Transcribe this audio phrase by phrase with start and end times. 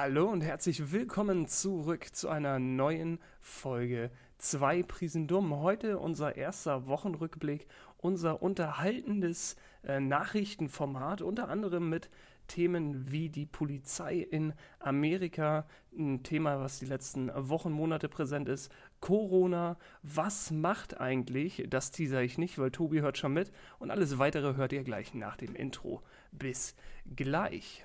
[0.00, 5.58] Hallo und herzlich willkommen zurück zu einer neuen Folge Zwei Prisen Dumm.
[5.58, 12.10] Heute unser erster Wochenrückblick, unser unterhaltendes äh, Nachrichtenformat, unter anderem mit
[12.46, 18.70] Themen wie die Polizei in Amerika, ein Thema, was die letzten Wochen, Monate präsent ist,
[19.00, 24.20] Corona, was macht eigentlich, das teaser ich nicht, weil Tobi hört schon mit und alles
[24.20, 26.04] weitere hört ihr gleich nach dem Intro.
[26.30, 26.76] Bis
[27.16, 27.84] gleich.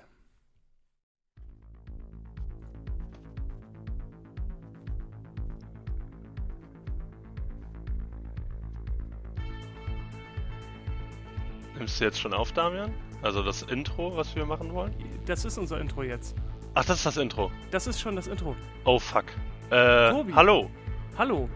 [11.76, 12.92] Nimmst du jetzt schon auf, Damian?
[13.22, 14.94] Also das Intro, was wir machen wollen?
[15.26, 16.36] Das ist unser Intro jetzt.
[16.74, 17.50] Ach, das ist das Intro.
[17.70, 18.54] Das ist schon das Intro.
[18.84, 19.24] Oh fuck.
[19.70, 20.32] Äh, Tobi.
[20.34, 20.70] hallo.
[21.18, 21.48] Hallo.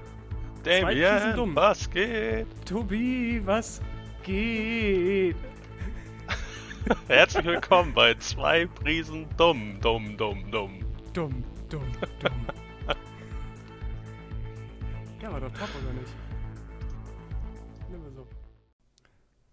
[1.35, 1.55] Dumm.
[1.55, 2.47] was geht?
[2.67, 3.81] Tobi, was
[4.23, 5.37] geht?
[7.09, 10.81] Herzlich willkommen bei zwei Prisen dumm, dumm, dumm, dumm.
[11.13, 11.83] Dumm, dumm,
[12.21, 12.47] dumm.
[15.23, 16.28] ja, war doch top, oder nicht?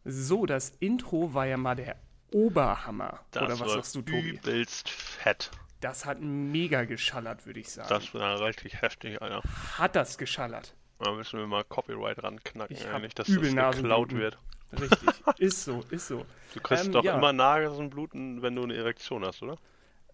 [0.06, 1.95] So, das Intro war ja mal der
[2.31, 3.22] Oberhammer.
[3.31, 4.30] Das oder was sagst du, Tobi?
[4.30, 5.52] übelst fett.
[5.81, 7.89] Das hat mega geschallert, würde ich sagen.
[7.89, 9.42] Das war richtig heftig, Alter.
[9.78, 10.75] hat das geschallert.
[11.00, 14.38] Da müssen wir mal Copyright ranknacken, Ich nicht, dass übel das geklaut wird.
[14.72, 15.09] Richtig.
[15.39, 16.25] ist so, ist so.
[16.53, 17.17] Du kriegst Ähm, doch ja.
[17.17, 19.58] immer Nasenbluten, wenn du eine Erektion hast, oder?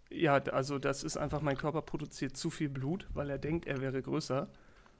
[0.09, 3.81] Ja, also das ist einfach, mein Körper produziert zu viel Blut, weil er denkt, er
[3.81, 4.50] wäre größer.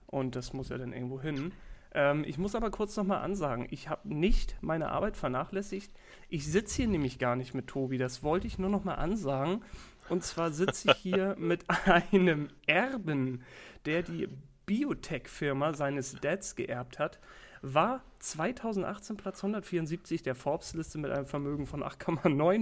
[0.08, 1.52] Und das muss ja dann irgendwo hin.
[1.94, 5.92] Ähm, ich muss aber kurz nochmal ansagen, ich habe nicht meine Arbeit vernachlässigt.
[6.30, 9.64] Ich sitze hier nämlich gar nicht mit Tobi, das wollte ich nur nochmal ansagen.
[10.09, 13.44] Und zwar sitze ich hier mit einem Erben,
[13.86, 14.28] der die
[14.66, 17.20] Biotech-Firma seines Dads geerbt hat,
[17.61, 22.59] war 2018 Platz 174 der Forbes-Liste mit einem Vermögen von 8,9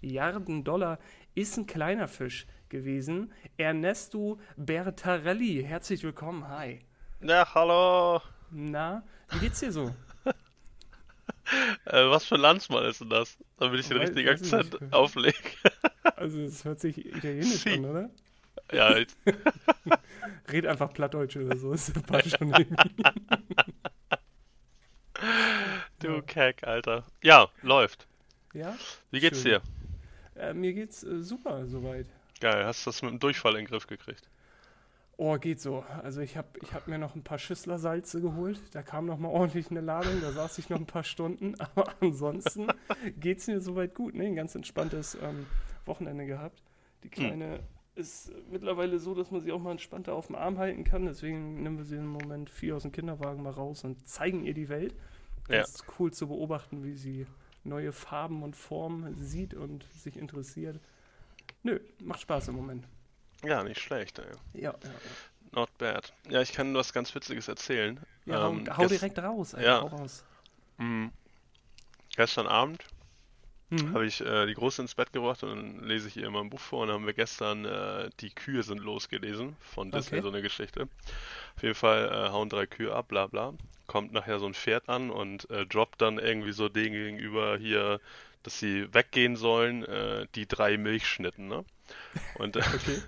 [0.00, 0.98] Milliarden Dollar,
[1.34, 3.32] ist ein kleiner Fisch gewesen.
[3.56, 6.80] Ernesto Bertarelli, herzlich willkommen, hi.
[7.20, 8.20] Ja, hallo.
[8.50, 9.94] Na, wie geht's dir so?
[11.86, 13.36] Äh, was für Landsmann ist denn das?
[13.58, 14.92] Damit ich den Weiß- richtigen weiß Akzent nicht.
[14.92, 15.38] auflege.
[16.16, 17.70] Also, es hört sich italienisch Si.
[17.74, 18.10] an, oder?
[18.72, 19.08] ja, ich,
[20.52, 22.76] Red einfach Plattdeutsch oder so, ist passt schon irgendwie.
[26.00, 26.20] du Ja.
[26.22, 27.04] Keck, Alter.
[27.22, 28.06] Ja, läuft.
[28.52, 28.76] Ja?
[29.10, 29.60] Wie geht's Schön.
[30.34, 30.42] dir?
[30.42, 32.06] Äh, mir geht's äh, super soweit.
[32.40, 34.28] Geil, hast du das mit dem Durchfall in den Griff gekriegt?
[35.20, 35.84] Oh, geht so.
[36.04, 38.62] Also ich habe ich hab mir noch ein paar Schüsslersalze geholt.
[38.70, 40.20] Da kam noch mal ordentlich eine Ladung.
[40.20, 41.56] Da saß ich noch ein paar Stunden.
[41.58, 42.68] Aber ansonsten
[43.18, 44.14] geht's mir soweit gut.
[44.14, 44.26] Ne?
[44.26, 45.46] Ein ganz entspanntes ähm,
[45.86, 46.62] Wochenende gehabt.
[47.02, 47.58] Die Kleine
[47.96, 51.06] ist mittlerweile so, dass man sie auch mal entspannter auf dem Arm halten kann.
[51.06, 54.54] Deswegen nehmen wir sie im Moment viel aus dem Kinderwagen mal raus und zeigen ihr
[54.54, 54.94] die Welt.
[55.48, 55.62] Ja.
[55.62, 57.26] Das ist cool zu beobachten, wie sie
[57.64, 60.78] neue Farben und Formen sieht und sich interessiert.
[61.64, 62.86] Nö, macht Spaß im Moment.
[63.44, 64.36] Ja, nicht schlecht, ey.
[64.52, 65.16] Ja, ja.
[65.52, 66.12] Not bad.
[66.30, 68.00] Ja, ich kann was ganz Witziges erzählen.
[68.26, 69.80] Ja, Ähm, hau, hau direkt raus, Alter, ja.
[69.80, 70.24] hau raus.
[70.78, 71.10] mh,
[72.16, 72.84] Gestern Abend
[73.70, 73.94] Mhm.
[73.94, 76.50] habe ich äh, die Große ins Bett gebracht und dann lese ich ihr immer ein
[76.50, 80.22] Buch vor und dann haben wir gestern äh, Die Kühe sind losgelesen von Disney, Okay.
[80.22, 80.88] so eine Geschichte.
[81.56, 83.54] Auf jeden Fall äh, hauen drei Kühe ab, bla bla.
[83.86, 88.00] Kommt nachher so ein Pferd an und äh, droppt dann irgendwie so denen gegenüber hier,
[88.48, 91.64] dass sie weggehen sollen, äh, die drei Milchschnitten, ne?
[92.34, 93.02] Und äh, Okay.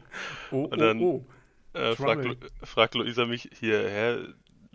[0.50, 1.26] oh, Und dann- oh,
[1.74, 2.24] Äh, fragt.
[2.24, 2.34] Lu-
[2.64, 4.26] fragt Luisa mich hier, hä,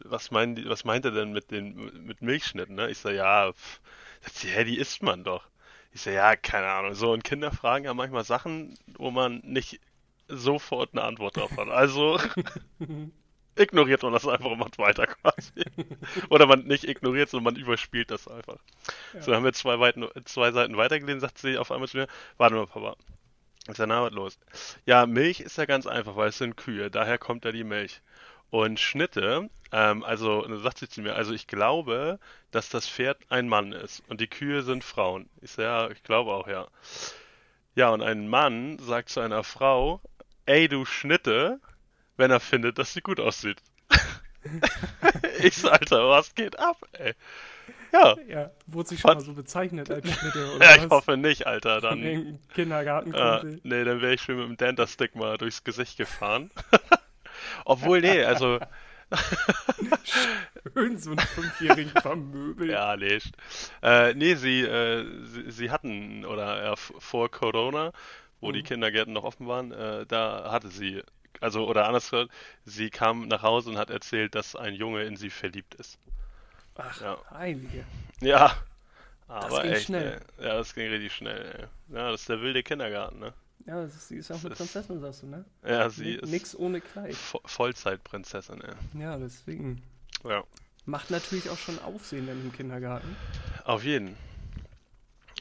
[0.05, 2.75] was, meinen die, was meint er denn mit den mit Milchschnitten?
[2.75, 2.89] Ne?
[2.91, 3.81] Ich sag, ja, pff.
[4.21, 5.43] Sagt sie, hä, die isst man doch.
[5.91, 6.93] Ich sag, ja, keine Ahnung.
[6.93, 9.79] So, und Kinder fragen ja manchmal Sachen, wo man nicht
[10.27, 11.67] sofort eine Antwort drauf hat.
[11.69, 12.19] Also
[13.55, 15.63] ignoriert man das einfach und macht weiter quasi.
[16.29, 18.57] Oder man nicht ignoriert, sondern man überspielt das einfach.
[19.19, 22.07] So, dann haben wir zwei, Weiten, zwei Seiten weitergelesen, sagt sie auf einmal zu mir,
[22.37, 22.95] warte mal, Papa.
[23.69, 24.37] Ich sag, na, was los?
[24.85, 28.01] Ja, Milch ist ja ganz einfach, weil es sind Kühe, daher kommt ja die Milch.
[28.49, 32.19] Und Schnitte, ähm, also, dann sagt sie zu mir, also ich glaube,
[32.51, 35.29] dass das Pferd ein Mann ist und die Kühe sind Frauen.
[35.41, 36.67] Ich sag, ja, ich glaube auch, ja.
[37.75, 40.01] Ja, und ein Mann sagt zu einer Frau,
[40.45, 41.59] ey, du Schnitte,
[42.17, 43.61] wenn er findet, dass sie gut aussieht.
[45.39, 47.13] ich sag, Alter, was geht ab, ey?
[47.91, 49.15] Ja, ja, wurde sich schon Was?
[49.15, 50.91] mal so bezeichnet als Schnitte oder ja ich was?
[50.91, 52.13] hoffe nicht, Alter, dann...
[52.13, 52.39] irgendeinem
[53.13, 56.51] Äh, nee, dann wäre ich schön mit dem Dentastick mal durchs Gesicht gefahren.
[57.65, 58.59] Obwohl, nee, also,
[60.73, 62.85] Schön so einen Fünfjährigen vermöbelt.
[62.85, 63.19] ja, nee.
[63.81, 67.91] Äh, nee, sie, äh, sie, sie hatten, oder f- vor Corona,
[68.41, 68.63] wo die Mhm.
[68.63, 71.01] Kindergärten noch offen waren, äh, da hatte sie,
[71.43, 72.31] also, oder anders gesagt,
[72.65, 75.99] sie kam nach Hause und hat erzählt, dass ein Junge in sie verliebt ist.
[76.75, 77.17] Ach, Ja.
[77.31, 77.85] heilige.
[78.21, 78.55] Ja,
[79.27, 80.21] aber ging echt, schnell.
[80.37, 80.45] ey.
[80.45, 81.95] Ja, das ging richtig schnell, ey.
[81.95, 83.33] Ja, das ist der wilde Kindergarten, ne?
[83.65, 85.45] Ja, ist, sie ist auch eine Prinzessin, sagst du, ne?
[85.65, 86.29] Ja, sie N ist.
[86.31, 87.15] Nix ohne Kleid.
[87.15, 88.99] Vo Vollzeitprinzessin, ja.
[88.99, 89.81] Ja, deswegen.
[90.23, 90.43] Ja.
[90.85, 93.15] Macht natürlich auch schon Aufsehen dann im Kindergarten.
[93.63, 94.17] Auf jeden.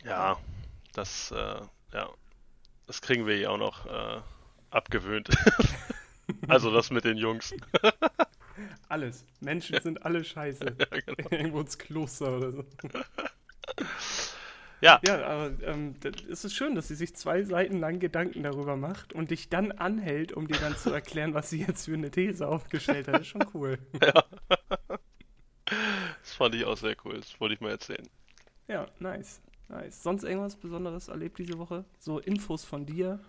[0.04, 0.36] Ja,
[0.94, 1.60] das, äh,
[1.92, 2.08] ja.
[2.86, 4.20] Das kriegen wir ja auch noch äh,
[4.72, 5.28] abgewöhnt.
[6.48, 7.54] also das mit den Jungs.
[8.88, 9.24] Alles.
[9.40, 10.64] Menschen sind alle scheiße.
[10.78, 11.30] ja, genau.
[11.30, 12.64] Irgendwo ins Kloster oder so.
[14.82, 15.00] Ja.
[15.06, 15.94] Ja, aber ähm,
[16.28, 19.72] es ist schön, dass sie sich zwei Seiten lang Gedanken darüber macht und dich dann
[19.72, 23.14] anhält, um dir dann zu erklären, was sie jetzt für eine These aufgestellt hat.
[23.14, 23.78] Das ist schon cool.
[25.64, 27.16] Das fand ich auch sehr cool.
[27.16, 28.06] Das wollte ich mal erzählen.
[28.68, 29.40] Ja, nice.
[29.68, 30.02] Nice.
[30.02, 31.84] Sonst irgendwas Besonderes erlebt diese Woche?
[31.98, 33.20] So Infos von dir?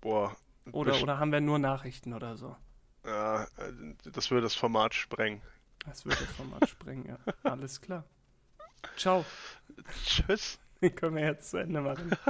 [0.00, 0.34] Boah.
[0.72, 2.56] Oder, oder haben wir nur Nachrichten oder so?
[3.04, 3.72] Ja, äh,
[4.12, 5.42] das würde das Format sprengen.
[5.86, 7.18] Das wird das Format sprengen, ja.
[7.42, 8.04] Alles klar.
[8.96, 9.24] Ciao.
[10.04, 10.58] Tschüss.
[10.96, 12.10] Können wir jetzt zu Ende machen.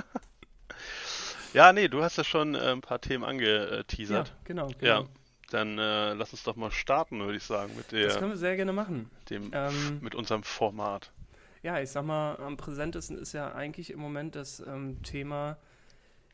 [1.55, 4.35] Ja, nee, du hast ja schon äh, ein paar Themen Ja, angeteasert.
[4.44, 4.69] genau.
[4.79, 5.02] genau.
[5.02, 5.05] Ja,
[5.50, 8.37] dann äh, lass uns doch mal starten, würde ich sagen, mit Das der, können wir
[8.37, 9.11] sehr gerne machen.
[9.31, 11.12] dem, Ähm, mit unserem Format.
[11.62, 15.58] Ja, ich sag mal, am präsentesten ist ja eigentlich im Moment das ähm, Thema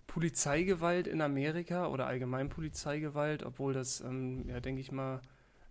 [0.06, 5.20] Polizeigewalt in Amerika oder allgemein Polizeigewalt, obwohl das, ähm, ja, denke ich mal,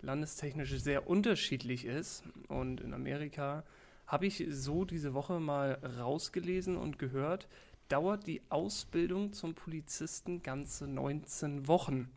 [0.01, 2.24] landestechnisch sehr unterschiedlich ist.
[2.47, 3.63] Und in Amerika
[4.06, 7.47] habe ich so diese Woche mal rausgelesen und gehört,
[7.88, 12.09] dauert die Ausbildung zum Polizisten ganze 19 Wochen.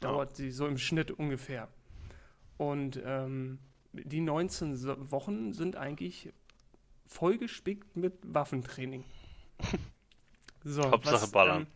[0.00, 1.68] Dauert sie so im Schnitt ungefähr.
[2.58, 3.58] Und ähm,
[3.92, 6.32] die 19 So- Wochen sind eigentlich
[7.06, 9.04] vollgespickt mit Waffentraining.
[10.64, 11.62] So, Hauptsache ballern.
[11.62, 11.66] Ähm,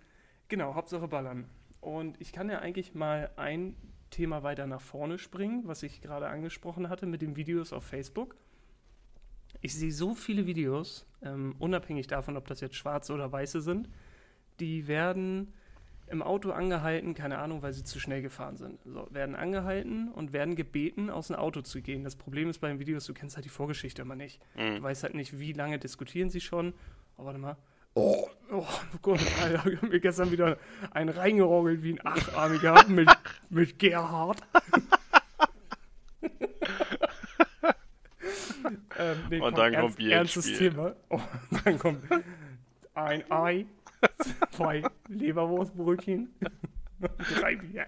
[0.49, 1.49] genau, Hauptsache ballern.
[1.81, 3.77] Und ich kann ja eigentlich mal ein
[4.11, 8.37] Thema weiter nach vorne springen, was ich gerade angesprochen hatte mit den Videos auf Facebook.
[9.61, 13.89] Ich sehe so viele Videos, ähm, unabhängig davon, ob das jetzt schwarze oder weiße sind,
[14.61, 15.53] die werden
[16.09, 18.79] im Auto angehalten, keine Ahnung, weil sie zu schnell gefahren sind.
[18.85, 22.05] So, werden angehalten und werden gebeten, aus dem Auto zu gehen.
[22.05, 24.41] Das Problem ist bei den Videos, du kennst halt die Vorgeschichte immer nicht.
[24.57, 24.77] Mhm.
[24.77, 26.75] Du weißt halt nicht, wie lange diskutieren sie schon.
[27.17, 27.57] Oh, warte mal.
[27.97, 28.67] Oh, oh
[29.01, 30.59] Gott, Alter, ich hab mir gestern wieder
[30.91, 33.09] einen reingerogelt wie ein Achtarmiger mit,
[33.49, 34.43] mit Gerhard.
[38.99, 40.71] ähm, nee, Und dann kommt ernst, Bier ins Ernstes Spiel.
[40.71, 40.95] Thema.
[41.09, 41.21] Oh,
[41.65, 42.03] dann kommt
[42.93, 43.65] ein Ei,
[44.51, 46.35] zwei Leberwurstbrötchen,
[47.41, 47.87] drei Bier.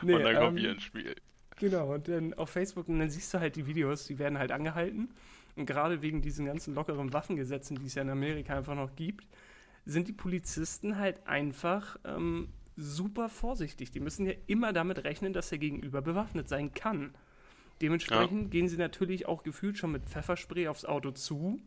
[0.00, 1.14] Nee, Und dann kommt ähm, Bier ins Spiel.
[1.58, 4.52] Genau, und dann auf Facebook, und dann siehst du halt die Videos, die werden halt
[4.52, 5.10] angehalten.
[5.56, 9.26] Und gerade wegen diesen ganzen lockeren Waffengesetzen, die es ja in Amerika einfach noch gibt,
[9.86, 13.90] sind die Polizisten halt einfach ähm, super vorsichtig.
[13.90, 17.14] Die müssen ja immer damit rechnen, dass der Gegenüber bewaffnet sein kann.
[17.80, 21.60] Dementsprechend gehen sie natürlich auch gefühlt schon mit Pfefferspray aufs Auto zu.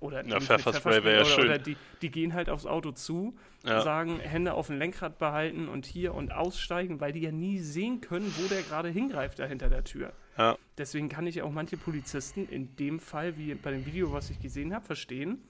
[0.00, 1.44] Oder Ja, Pfefferspray wäre ja oder.
[1.44, 3.82] Oder die, die gehen halt aufs Auto zu, Ja.
[3.82, 8.00] sagen, Hände auf dem Lenkrad behalten und hier und aussteigen, weil die ja nie sehen
[8.00, 10.12] können, wo der gerade hingreift da hinter der Tür.
[10.40, 10.56] Ja.
[10.78, 14.40] Deswegen kann ich auch manche Polizisten in dem Fall, wie bei dem Video, was ich
[14.40, 15.42] gesehen habe, verstehen.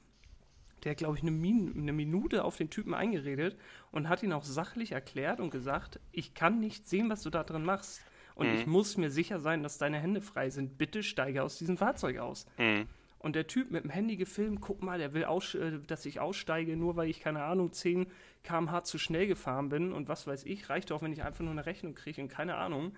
[0.83, 3.57] Der hat, glaube ich, eine, Min eine Minute auf den Typen eingeredet
[3.93, 7.45] und hat ihn auch sachlich erklärt und gesagt, ich kann nicht sehen, was du da
[7.45, 8.01] drin machst.
[8.35, 8.55] Und Mhm.
[8.55, 10.77] ich muss mir sicher sein, dass deine Hände frei sind.
[10.77, 12.47] Bitte steige aus diesem Fahrzeug aus.
[12.59, 12.87] Mhm.
[13.19, 16.77] Und der Typ mit dem Handy gefilmt, guck mal, der will, äh, dass ich aussteige,
[16.77, 18.07] nur weil ich, keine Ahnung, 10
[18.43, 21.53] km/h zu schnell gefahren bin und was weiß ich, reicht doch, wenn ich einfach nur
[21.53, 22.93] eine Rechnung kriege und keine Ahnung.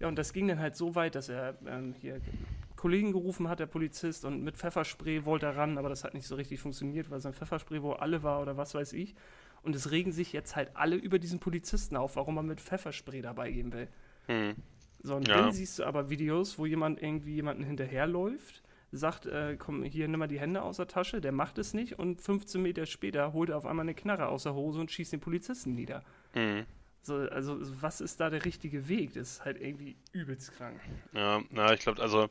[0.00, 2.20] Ja, und das ging dann halt so weit, dass er ähm, hier
[2.76, 6.26] Kollegen gerufen hat, der Polizist, und mit Pfefferspray wollte er ran, aber das hat nicht
[6.28, 9.16] so richtig funktioniert, weil sein Pfefferspray wohl alle war oder was weiß ich.
[9.62, 13.22] Und es regen sich jetzt halt alle über diesen Polizisten auf, warum er mit Pfefferspray
[13.22, 13.88] dabei gehen will.
[14.28, 14.54] Mhm.
[15.02, 15.42] So, und Ja.
[15.42, 18.62] dann siehst du aber Videos, wo jemand irgendwie jemanden hinterherläuft,
[18.92, 21.98] sagt, äh, komm, hier, nimm mal die Hände aus der Tasche, der macht es nicht
[21.98, 25.12] und 15 Meter später holt er auf einmal eine Knarre aus der Hose und schießt
[25.12, 26.04] den Polizisten nieder.
[26.34, 26.64] Mhm.
[27.02, 29.14] So, also, was ist da der richtige Weg?
[29.14, 30.80] Das ist halt irgendwie übelst krank.
[31.12, 32.28] Ja, na, ich glaube, also,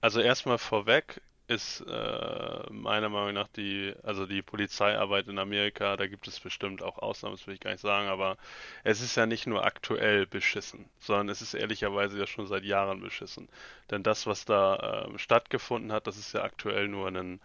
[0.00, 6.06] also erstmal vorweg ist äh, meiner Meinung nach die, also die Polizeiarbeit in Amerika, da
[6.06, 8.36] gibt es bestimmt auch Ausnahmen, das will ich gar nicht sagen, aber
[8.84, 13.00] es ist ja nicht nur aktuell beschissen, sondern es ist ehrlicherweise ja schon seit Jahren
[13.00, 13.48] beschissen.
[13.90, 17.40] Denn das, was da ähm, stattgefunden hat, das ist ja aktuell nur ein,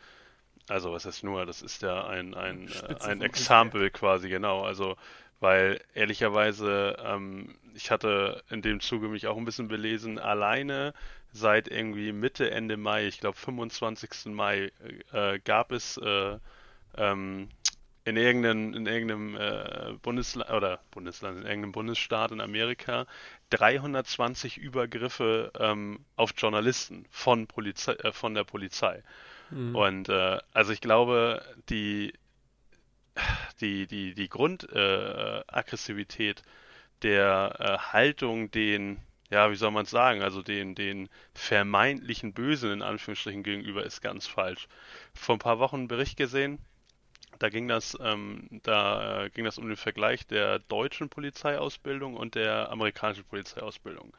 [0.67, 3.21] also was heißt nur, das ist ja ein, ein, äh, ein.
[3.21, 4.63] Exempel quasi, genau.
[4.63, 4.95] Also
[5.39, 10.93] weil ehrlicherweise, ähm, ich hatte in dem Zuge mich auch ein bisschen belesen, alleine
[11.31, 14.33] seit irgendwie Mitte, Ende Mai, ich glaube 25.
[14.33, 14.71] Mai,
[15.11, 16.37] äh, gab es äh,
[16.97, 17.49] ähm,
[18.05, 23.05] in irgendeinem, in irgendeinem äh, Bundesland oder Bundesland, in irgendeinem Bundesstaat in Amerika
[23.49, 29.03] 320 Übergriffe ähm, auf Journalisten von Polizei, äh, von der Polizei.
[29.75, 32.13] Und äh, also ich glaube, die
[33.61, 36.43] die, die, die Grundaggressivität äh,
[37.03, 42.71] der äh, Haltung den, ja, wie soll man es sagen, also den, den vermeintlichen Bösen
[42.71, 44.67] in Anführungsstrichen gegenüber ist ganz falsch.
[45.13, 46.59] Vor ein paar Wochen einen Bericht gesehen,
[47.39, 52.35] da ging das, ähm, da äh, ging das um den Vergleich der deutschen Polizeiausbildung und
[52.35, 54.15] der amerikanischen Polizeiausbildung.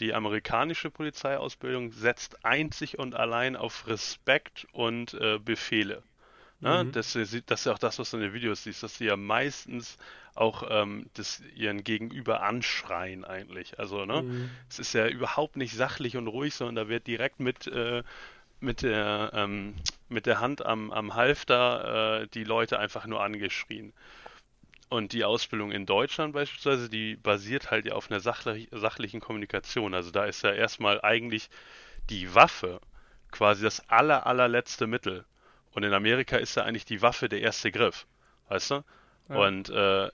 [0.00, 6.02] Die amerikanische Polizeiausbildung setzt einzig und allein auf Respekt und äh, Befehle.
[6.60, 6.84] Ne?
[6.84, 6.92] Mhm.
[6.92, 9.16] Das, das, ist ja auch das, was du in den Videos siehst, dass sie ja
[9.16, 9.96] meistens
[10.34, 13.78] auch ähm, das ihren Gegenüber anschreien eigentlich.
[13.78, 14.22] Also, ne?
[14.22, 14.50] Mhm.
[14.68, 18.02] Es ist ja überhaupt nicht sachlich und ruhig, sondern da wird direkt mit, äh,
[18.60, 19.74] mit, der, ähm,
[20.08, 23.92] mit der Hand am, am Halfter äh, die Leute einfach nur angeschrien.
[24.90, 29.94] Und die Ausbildung in Deutschland beispielsweise, die basiert halt ja auf einer sachlich, sachlichen Kommunikation.
[29.94, 31.48] Also da ist ja erstmal eigentlich
[32.10, 32.80] die Waffe
[33.30, 35.24] quasi das aller, allerletzte Mittel.
[35.80, 38.06] Und in Amerika ist ja eigentlich die Waffe der erste Griff.
[38.50, 38.84] Weißt du?
[39.30, 39.46] Ja.
[39.46, 40.10] Und äh,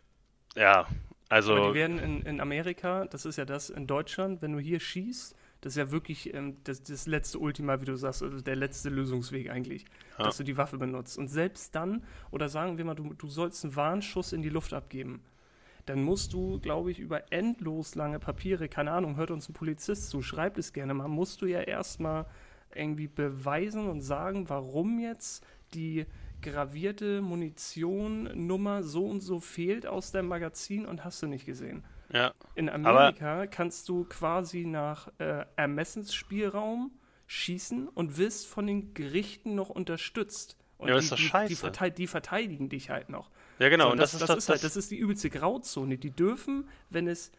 [0.54, 0.87] ja,
[1.28, 1.56] also.
[1.56, 4.78] Aber die werden in, in Amerika, das ist ja das, in Deutschland, wenn du hier
[4.78, 8.54] schießt, das ist ja wirklich ähm, das, das, letzte Ultima, wie du sagst, also der
[8.54, 10.26] letzte Lösungsweg eigentlich, ja.
[10.26, 11.18] dass du die Waffe benutzt.
[11.18, 14.73] Und selbst dann, oder sagen wir mal, du, du sollst einen Warnschuss in die Luft
[14.73, 15.20] abgeben,
[15.87, 20.11] dann musst du, glaube ich, über endlos lange Papiere, keine Ahnung, hört uns ein Polizist
[20.11, 22.26] zu, schreibt es gerne mal, musst du ja erstmal
[22.73, 25.44] irgendwie beweisen und sagen, warum jetzt
[25.75, 26.06] die
[26.42, 31.85] gravierte Munition-Nummer so und so fehlt aus deinem Magazin und hast du nicht gesehen.
[32.12, 32.32] Ja.
[32.54, 36.92] In Amerika kannst du quasi nach äh, Ermessensspielraum
[37.26, 40.56] schießen und wirst von den Gerichten noch unterstützt.
[40.78, 41.49] Und ja, die, ist doch scheiße.
[41.49, 43.30] Die, die, die, verteidigen dich halt noch.
[43.58, 43.87] Ja, genau.
[43.87, 45.99] So, und das, das, ist, das, ist halt, das ist die übelste Grauzone.
[45.99, 47.32] Die dürfen, wenn es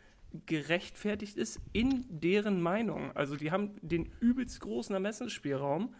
[0.45, 5.95] gerechtfertigt ist, in deren Meinung, also die haben den übelst großen Ermessensspielraum,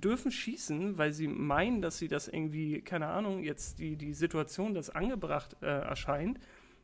[0.00, 4.74] dürfen schießen, weil sie meinen, dass sie das irgendwie, keine Ahnung, jetzt die, die Situation,
[4.74, 6.38] das angebracht äh, erscheint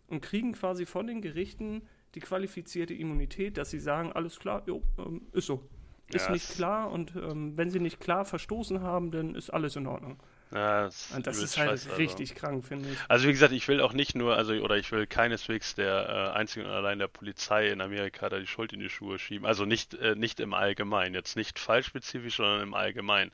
[0.08, 1.82] und kriegen quasi von den Gerichten
[2.14, 5.68] die qualifizierte Immunität, dass sie sagen, alles klar, jo, ähm, ist so.
[6.12, 9.74] Ist ja, nicht klar und ähm, wenn sie nicht klar verstoßen haben, dann ist alles
[9.76, 10.22] in Ordnung.
[10.54, 12.40] Ja, das, und das ist halt scheiße, richtig also.
[12.40, 12.98] krank, finde ich.
[13.08, 16.38] Also wie gesagt, ich will auch nicht nur, also oder ich will keineswegs der äh,
[16.38, 19.46] einzigen und allein der Polizei in Amerika da die Schuld in die Schuhe schieben.
[19.46, 23.32] Also nicht, äh, nicht im Allgemeinen, jetzt nicht fallspezifisch, sondern im Allgemeinen.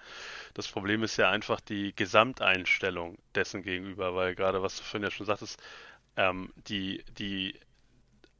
[0.55, 5.11] Das Problem ist ja einfach die Gesamteinstellung dessen gegenüber, weil gerade was du vorhin ja
[5.11, 5.63] schon sagtest,
[6.17, 7.55] ähm, die, die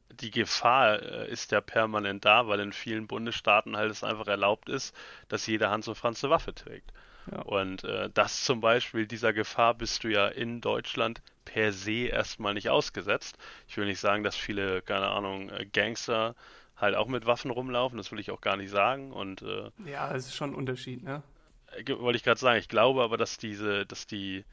[0.09, 4.69] die Gefahr äh, ist ja permanent da, weil in vielen Bundesstaaten halt es einfach erlaubt
[4.69, 4.95] ist,
[5.27, 6.91] dass jeder Hans und Franz eine Waffe trägt.
[7.29, 7.41] Ja.
[7.41, 12.53] Und äh, das zum Beispiel, dieser Gefahr bist du ja in Deutschland per se erstmal
[12.53, 13.37] nicht ausgesetzt.
[13.67, 16.35] Ich will nicht sagen, dass viele, keine Ahnung, äh, Gangster
[16.77, 19.11] halt auch mit Waffen rumlaufen, das will ich auch gar nicht sagen.
[19.11, 21.21] Und äh, ja, es ist schon ein Unterschied, ne?
[21.75, 22.59] Äh, wollte ich gerade sagen.
[22.59, 24.43] Ich glaube aber, dass diese, dass die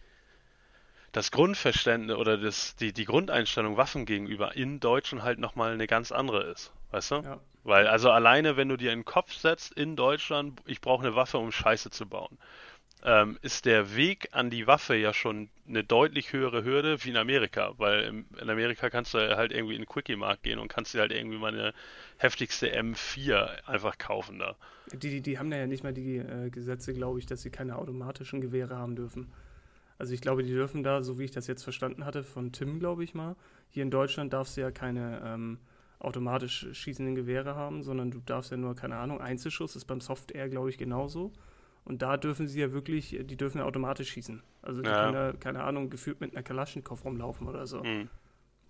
[1.12, 6.12] das Grundverständnis oder das, die, die Grundeinstellung Waffen gegenüber in Deutschland halt nochmal eine ganz
[6.12, 6.72] andere ist.
[6.90, 7.16] Weißt du?
[7.16, 7.40] Ja.
[7.64, 11.14] Weil, also alleine, wenn du dir in den Kopf setzt, in Deutschland, ich brauche eine
[11.14, 12.38] Waffe, um Scheiße zu bauen,
[13.04, 17.16] ähm, ist der Weg an die Waffe ja schon eine deutlich höhere Hürde wie in
[17.16, 17.75] Amerika.
[17.76, 21.12] Weil in Amerika kannst du halt irgendwie in den Quickie-Markt gehen und kannst dir halt
[21.12, 21.75] irgendwie mal eine
[22.16, 24.57] heftigste M4 einfach kaufen da.
[24.92, 27.76] Die, die, die haben ja nicht mal die äh, Gesetze, glaube ich, dass sie keine
[27.76, 29.30] automatischen Gewehre haben dürfen.
[29.99, 32.78] Also ich glaube, die dürfen da, so wie ich das jetzt verstanden hatte, von Tim,
[32.78, 33.37] glaube ich mal,
[33.68, 35.59] hier in Deutschland darfst du ja keine ähm,
[36.00, 40.32] automatisch schießenden Gewehre haben, sondern du darfst ja nur, keine Ahnung, Einzelschuss ist beim Soft
[40.32, 41.32] Air, glaube ich, genauso.
[41.84, 44.42] Und da dürfen sie ja wirklich, die dürfen ja automatisch schießen.
[44.62, 45.04] Also die ja.
[45.04, 47.82] können ja, keine Ahnung, gefühlt mit einer Kalaschnikow rumlaufen oder so.
[47.82, 48.08] Mhm.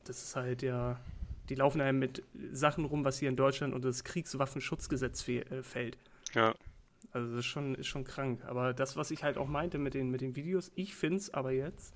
[0.05, 1.01] Das ist halt ja,
[1.49, 5.99] die laufen ja mit Sachen rum, was hier in Deutschland unter das Kriegswaffenschutzgesetz äh, fällt.
[6.35, 6.55] Ja.
[7.11, 8.45] Also das ist schon, ist schon krank.
[8.47, 11.35] Aber das, was ich halt auch meinte mit den, mit den Videos, ich finde es
[11.35, 11.95] aber jetzt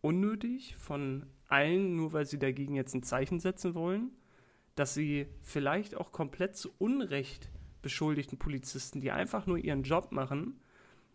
[0.00, 4.10] unnötig von allen, nur weil sie dagegen jetzt ein Zeichen setzen wollen,
[4.80, 7.50] dass sie vielleicht auch komplett zu Unrecht
[7.82, 10.58] beschuldigten Polizisten, die einfach nur ihren Job machen,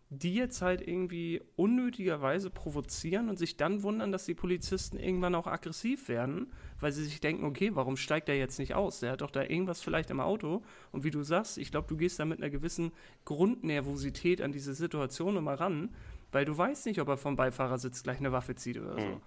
[0.08, 5.48] die jetzt halt irgendwie unnötigerweise provozieren und sich dann wundern, dass die Polizisten irgendwann auch
[5.48, 9.00] aggressiv werden, weil sie sich denken, okay, warum steigt er jetzt nicht aus?
[9.00, 10.62] Der hat doch da irgendwas vielleicht im Auto.
[10.92, 12.92] Und wie du sagst, ich glaube, du gehst da mit einer gewissen
[13.24, 15.92] Grundnervosität an diese Situation immer ran,
[16.30, 19.06] weil du weißt nicht, ob er vom Beifahrersitz gleich eine Waffe zieht oder so.
[19.06, 19.20] Mhm.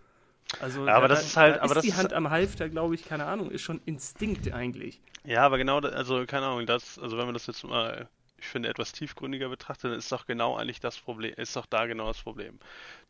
[0.60, 2.70] Also ja, aber da, das ist halt, da aber ist das die Hand am Halfter,
[2.70, 5.00] glaube ich, keine Ahnung, ist schon Instinkt eigentlich.
[5.24, 8.70] Ja, aber genau, also keine Ahnung, das, also wenn man das jetzt mal, ich finde,
[8.70, 12.22] etwas tiefgründiger betrachtet, dann ist doch genau eigentlich das Problem, ist doch da genau das
[12.22, 12.60] Problem.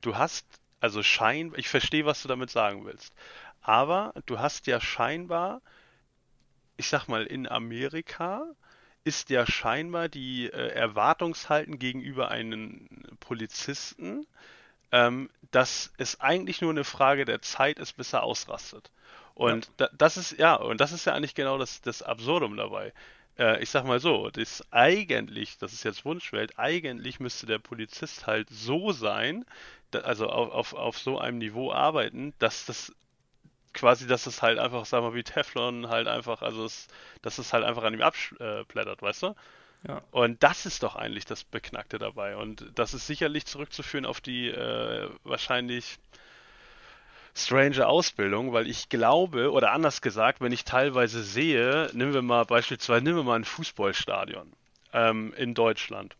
[0.01, 0.45] Du hast,
[0.79, 3.13] also schein, ich verstehe, was du damit sagen willst,
[3.61, 5.61] aber du hast ja scheinbar,
[6.77, 8.43] ich sag mal, in Amerika
[9.03, 12.87] ist ja scheinbar die äh, Erwartungshalten gegenüber einem
[13.19, 14.25] Polizisten
[14.91, 18.91] ähm, dass es eigentlich nur eine Frage der Zeit ist, bis er ausrastet.
[19.35, 19.71] Und ja.
[19.77, 22.93] da, das ist, ja, und das ist ja eigentlich genau das, das Absurdum dabei.
[23.37, 28.27] Äh, ich sag mal so, das eigentlich, das ist jetzt Wunschwelt, eigentlich müsste der Polizist
[28.27, 29.45] halt so sein,
[29.91, 32.93] da, also auf, auf, auf so einem Niveau arbeiten, dass das
[33.73, 36.87] quasi, dass es halt einfach, sag mal, wie Teflon halt einfach, also es,
[37.21, 39.35] dass es halt einfach an ihm abplättert, weißt du?
[40.11, 42.35] Und das ist doch eigentlich das Beknackte dabei.
[42.35, 45.97] Und das ist sicherlich zurückzuführen auf die äh, wahrscheinlich
[47.35, 52.43] strange Ausbildung, weil ich glaube, oder anders gesagt, wenn ich teilweise sehe, nehmen wir mal
[52.45, 54.51] beispielsweise, nehmen wir mal ein Fußballstadion
[54.93, 56.15] ähm, in Deutschland.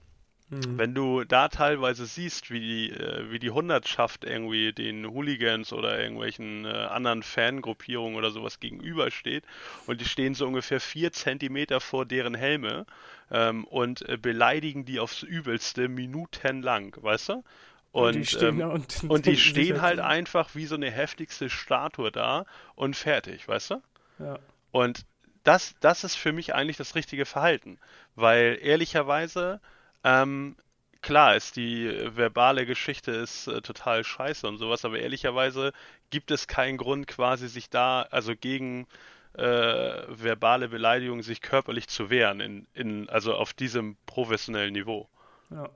[0.50, 0.77] Mhm.
[0.77, 6.00] Wenn du da teilweise siehst, wie die, äh, wie die Hundertschaft irgendwie den Hooligans oder
[6.00, 9.44] irgendwelchen äh, anderen Fangruppierungen oder sowas gegenübersteht
[9.86, 12.88] und die stehen so ungefähr vier Zentimeter vor deren Helme
[13.29, 17.34] ähm, und äh, beleidigen die aufs Übelste minutenlang, weißt du?
[17.34, 17.44] Und,
[17.91, 22.12] und die stehen, ähm, und, und die stehen halt einfach wie so eine heftigste Statue
[22.12, 23.82] da und fertig, weißt du?
[24.18, 24.39] Ja.
[24.72, 25.06] Und
[25.44, 27.79] das, das ist für mich eigentlich das richtige Verhalten.
[28.15, 29.62] Weil ehrlicherweise,
[30.03, 30.56] ähm,
[31.01, 35.74] klar ist die verbale Geschichte ist äh, total scheiße und sowas, aber ehrlicherweise
[36.10, 38.88] gibt es keinen Grund quasi sich da, also gegen
[39.34, 45.08] äh, verbale Beleidigungen sich körperlich zu wehren, in, in, also auf diesem professionellen Niveau.
[45.51, 45.70] Ja.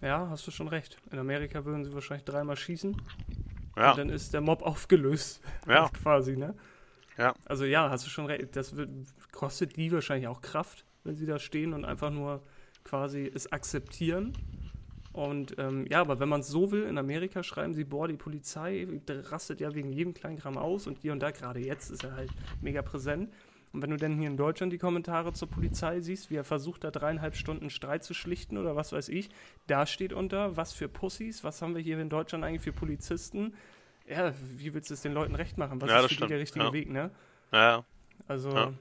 [0.00, 0.98] Ja, hast du schon recht.
[1.12, 3.00] In Amerika würden sie wahrscheinlich dreimal schießen.
[3.76, 3.92] Ja.
[3.92, 5.40] Und dann ist der Mob aufgelöst.
[5.68, 5.88] Ja.
[5.90, 6.56] quasi, ne?
[7.16, 7.34] Ja.
[7.44, 8.56] Also ja, hast du schon recht.
[8.56, 8.90] Das wird,
[9.30, 12.42] kostet die wahrscheinlich auch Kraft, wenn sie da stehen und einfach nur
[12.84, 14.32] quasi es akzeptieren.
[15.12, 18.16] Und ähm, ja, aber wenn man es so will, in Amerika schreiben sie, boah, die
[18.16, 22.04] Polizei rastet ja wegen jedem kleinen Kram aus und hier und da, gerade jetzt ist
[22.04, 22.30] er halt
[22.62, 23.30] mega präsent.
[23.72, 26.84] Und wenn du dann hier in Deutschland die Kommentare zur Polizei siehst, wie er versucht,
[26.84, 29.30] da dreieinhalb Stunden Streit zu schlichten oder was weiß ich,
[29.66, 33.54] da steht unter, was für Pussys, was haben wir hier in Deutschland eigentlich für Polizisten?
[34.06, 35.80] Ja, wie willst du es den Leuten recht machen?
[35.80, 36.30] Was ja, ist für stimmt.
[36.30, 36.72] die der richtige ja.
[36.72, 37.10] Weg, ne?
[37.52, 37.84] Ja.
[38.28, 38.72] Also, ja.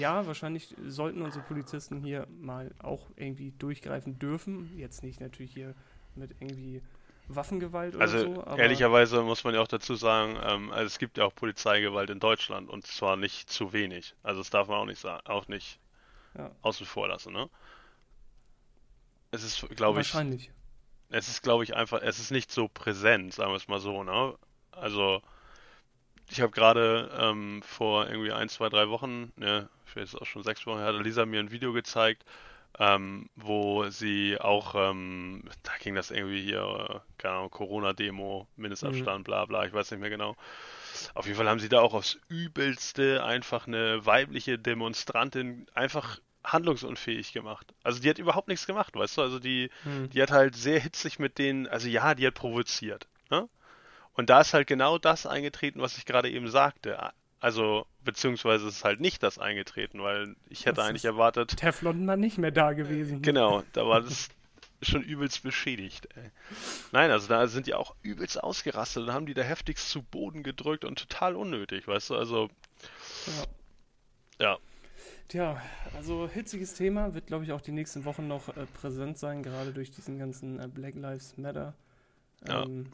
[0.00, 4.76] Ja, wahrscheinlich sollten unsere Polizisten hier mal auch irgendwie durchgreifen dürfen.
[4.76, 5.74] Jetzt nicht natürlich hier
[6.14, 6.82] mit irgendwie
[7.28, 8.42] Waffengewalt oder also, so.
[8.42, 12.10] Also ehrlicherweise muss man ja auch dazu sagen, ähm, also es gibt ja auch Polizeigewalt
[12.10, 14.14] in Deutschland und zwar nicht zu wenig.
[14.22, 15.78] Also das darf man auch nicht sagen, auch nicht
[16.36, 16.50] ja.
[16.62, 17.48] außen vor lassen, ne?
[19.32, 20.12] Es ist, glaube ich.
[20.12, 20.50] Wahrscheinlich.
[21.10, 24.02] Es ist, glaube ich, einfach, es ist nicht so präsent, sagen wir es mal so,
[24.02, 24.34] ne?
[24.72, 25.22] Also
[26.30, 30.42] ich habe gerade ähm, vor irgendwie ein, zwei, drei Wochen, ne, vielleicht ist auch schon
[30.42, 32.24] sechs Wochen, hat Lisa mir ein Video gezeigt,
[32.78, 39.18] ähm, wo sie auch, ähm, da ging das irgendwie hier, äh, keine Ahnung, Corona-Demo, Mindestabstand,
[39.18, 39.24] mhm.
[39.24, 40.36] bla bla, ich weiß nicht mehr genau.
[41.14, 47.32] Auf jeden Fall haben sie da auch aufs Übelste einfach eine weibliche Demonstrantin einfach handlungsunfähig
[47.32, 47.74] gemacht.
[47.82, 49.22] Also die hat überhaupt nichts gemacht, weißt du?
[49.22, 50.10] Also die, mhm.
[50.10, 53.08] die hat halt sehr hitzig mit denen, also ja, die hat provoziert.
[53.30, 53.48] Ne?
[54.14, 57.12] Und da ist halt genau das eingetreten, was ich gerade eben sagte.
[57.40, 61.56] Also, beziehungsweise ist halt nicht das eingetreten, weil ich hätte das eigentlich erwartet.
[61.56, 63.22] Teflon mal nicht mehr da gewesen.
[63.22, 64.28] Genau, da war das
[64.82, 66.08] schon übelst beschädigt.
[66.16, 66.30] Ey.
[66.92, 70.42] Nein, also da sind die auch übelst ausgerastet und haben die da heftigst zu Boden
[70.42, 72.16] gedrückt und total unnötig, weißt du?
[72.16, 72.50] Also.
[73.26, 74.44] Ja.
[74.46, 74.58] ja.
[75.28, 75.62] Tja,
[75.94, 79.72] also hitziges Thema wird, glaube ich, auch die nächsten Wochen noch äh, präsent sein, gerade
[79.72, 81.72] durch diesen ganzen äh, Black Lives Matter.
[82.46, 82.90] Ähm, ja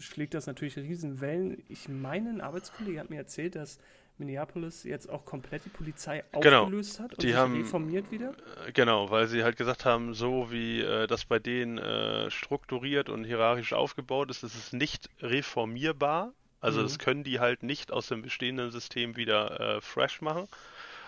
[0.00, 1.62] schlägt das natürlich Riesenwellen.
[1.68, 3.78] Ich meine, ein Arbeitskollege hat mir erzählt, dass
[4.18, 6.64] Minneapolis jetzt auch komplett die Polizei genau.
[6.64, 8.34] aufgelöst hat und die sich haben, reformiert wieder?
[8.66, 13.08] Äh, genau, weil sie halt gesagt haben, so wie äh, das bei denen äh, strukturiert
[13.08, 16.32] und hierarchisch aufgebaut ist, ist es nicht reformierbar.
[16.60, 16.84] Also mhm.
[16.84, 20.48] das können die halt nicht aus dem bestehenden System wieder äh, fresh machen.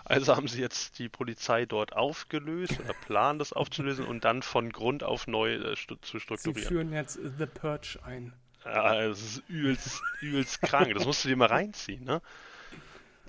[0.05, 4.71] Also haben sie jetzt die Polizei dort aufgelöst oder planen das aufzulösen und dann von
[4.71, 6.61] Grund auf neu äh, stu zu strukturieren.
[6.61, 8.33] Sie führen jetzt The Purge ein.
[8.65, 10.93] Ja, das ist übelst, übelst krank.
[10.93, 12.21] Das musst du dir mal reinziehen, ne?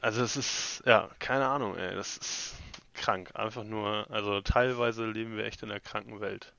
[0.00, 1.94] Also es ist, ja, keine Ahnung, ey.
[1.94, 2.54] Das ist
[2.94, 3.30] krank.
[3.34, 6.52] Einfach nur, also teilweise leben wir echt in der kranken Welt.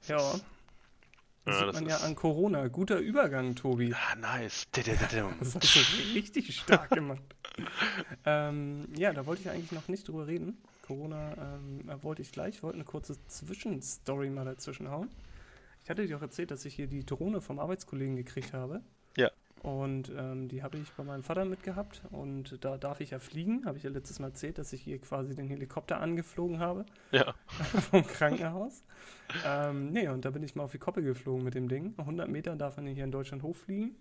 [0.00, 0.16] Das ja.
[0.34, 0.44] Ist,
[1.46, 2.66] das ja, sieht man ja an Corona.
[2.66, 3.94] Guter Übergang, Tobi.
[3.94, 4.66] Ah, nice.
[4.72, 7.22] das hast du richtig stark gemacht.
[8.26, 10.58] ähm, ja, da wollte ich eigentlich noch nicht drüber reden.
[10.82, 12.56] Corona ähm, wollte ich gleich.
[12.56, 15.08] Ich wollte eine kurze Zwischenstory mal dazwischen hauen.
[15.84, 18.82] Ich hatte dir auch erzählt, dass ich hier die Drohne vom Arbeitskollegen gekriegt habe.
[19.66, 22.02] Und ähm, die habe ich bei meinem Vater mitgehabt.
[22.10, 23.66] Und da darf ich ja fliegen.
[23.66, 26.86] Habe ich ja letztes Mal erzählt, dass ich hier quasi den Helikopter angeflogen habe.
[27.10, 27.34] Ja.
[27.90, 28.84] vom Krankenhaus.
[29.44, 31.94] ähm, nee, und da bin ich mal auf die Koppel geflogen mit dem Ding.
[31.96, 33.96] 100 Meter darf man hier in Deutschland hochfliegen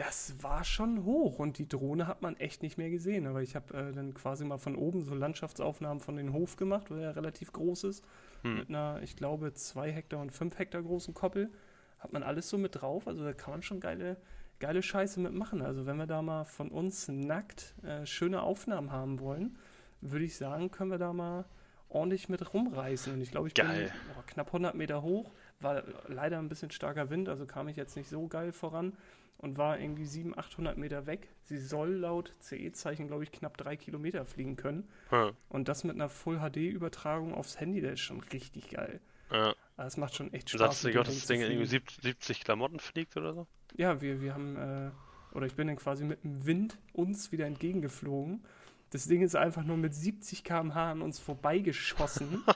[0.00, 3.26] das war schon hoch und die Drohne hat man echt nicht mehr gesehen.
[3.26, 6.90] Aber ich habe äh, dann quasi mal von oben so Landschaftsaufnahmen von den Hof gemacht,
[6.90, 8.02] weil er relativ groß ist.
[8.42, 8.54] hm.
[8.60, 11.50] mit einer, ich glaube, 2 Hektar und 5 Hektar großen Koppel.
[11.98, 13.06] Hat man alles so mit drauf.
[13.06, 14.16] Also da kann man schon geile,
[14.60, 15.62] geile Scheiße mitmachen.
[15.62, 19.58] Also wenn wir da mal von uns nackt äh, schöne Aufnahmen haben wollen,
[20.00, 21.44] würde ich sagen, können wir da mal
[21.88, 23.12] ordentlich mit rumreißen.
[23.12, 23.86] Und ich glaube, ich geil.
[23.86, 25.32] bin oh, knapp 100 Meter hoch.
[25.58, 28.94] War leider ein bisschen starker Wind, also kam ich jetzt nicht so geil voran
[29.36, 31.28] und war irgendwie 700, 800 Meter weg.
[31.44, 34.88] Sie soll laut CE-Zeichen, glaube ich, knapp drei Kilometer fliegen können.
[35.08, 35.32] Hm.
[35.48, 39.00] Und das mit einer Full-HD-Übertragung aufs Handy, das ist schon richtig geil.
[39.30, 39.54] Ja.
[39.84, 40.60] Das macht schon echt Spaß.
[40.60, 43.46] Sagst du dass das Ding irgendwie 70 Klamotten fliegt oder so?
[43.76, 44.90] Ja, wir, wir haben, äh,
[45.34, 48.44] oder ich bin dann quasi mit dem Wind uns wieder entgegengeflogen.
[48.90, 52.44] Das Ding ist einfach nur mit 70 km/h an uns vorbeigeschossen.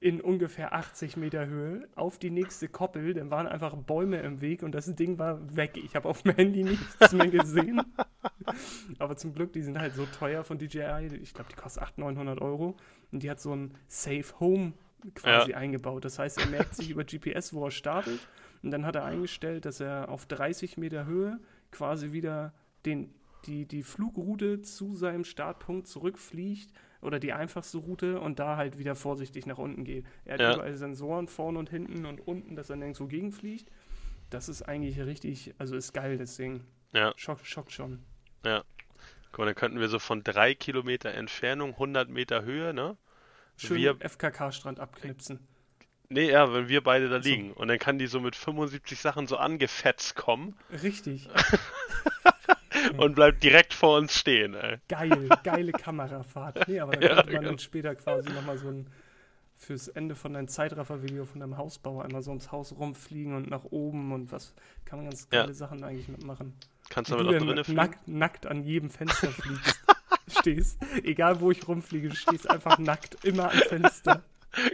[0.00, 3.14] in ungefähr 80 Meter Höhe auf die nächste Koppel.
[3.14, 5.76] Dann waren einfach Bäume im Weg und das Ding war weg.
[5.76, 7.82] Ich habe auf dem Handy nichts mehr gesehen.
[8.98, 11.08] Aber zum Glück, die sind halt so teuer von DJI.
[11.20, 12.76] Ich glaube, die kostet 800, 900 Euro.
[13.10, 14.72] Und die hat so ein Safe Home
[15.14, 15.56] quasi ja.
[15.56, 16.04] eingebaut.
[16.04, 18.20] Das heißt, er merkt sich über GPS, wo er startet.
[18.62, 21.38] Und dann hat er eingestellt, dass er auf 30 Meter Höhe
[21.70, 22.52] quasi wieder
[22.86, 23.14] den,
[23.46, 28.96] die, die Flugroute zu seinem Startpunkt zurückfliegt oder die einfachste Route und da halt wieder
[28.96, 30.04] vorsichtig nach unten geht.
[30.24, 30.54] Er hat ja.
[30.54, 33.70] überall Sensoren vorne und hinten und unten, dass er nirgendwo gegenfliegt.
[34.30, 36.64] Das ist eigentlich richtig, also ist geil, das Ding.
[36.92, 37.12] Ja.
[37.16, 38.00] Schock, schockt schon.
[38.44, 38.64] Ja.
[39.30, 42.96] Guck mal, dann könnten wir so von drei Kilometer Entfernung, 100 Meter Höhe, ne?
[43.58, 45.40] Schön FKK-Strand abknipsen.
[46.10, 47.52] Nee, ja, wenn wir beide da liegen.
[47.52, 50.56] Und dann kann die so mit 75 Sachen so angefetzt kommen.
[50.82, 51.28] Richtig.
[52.96, 54.54] und bleibt direkt vor uns stehen.
[54.54, 54.78] Ey.
[54.88, 56.66] Geil, geile Kamerafahrt.
[56.66, 57.50] Nee, aber da ja, könnte man genau.
[57.50, 58.86] dann später quasi nochmal so ein
[59.58, 63.64] fürs Ende von deinem Zeitraffer-Video von deinem Hausbau einmal so ums Haus rumfliegen und nach
[63.64, 65.52] oben und was kann man ganz geile ja.
[65.52, 66.54] Sachen eigentlich mitmachen.
[66.88, 67.76] Kannst du aber doch drinnen fliegen?
[67.76, 69.84] Nackt, nackt an jedem Fenster fliegst.
[70.40, 70.78] stehst.
[71.02, 74.22] Egal wo ich rumfliege, du stehst einfach nackt, immer am Fenster.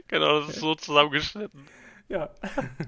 [0.09, 1.67] Genau, das ist so zusammengeschnitten.
[2.09, 2.31] Ja,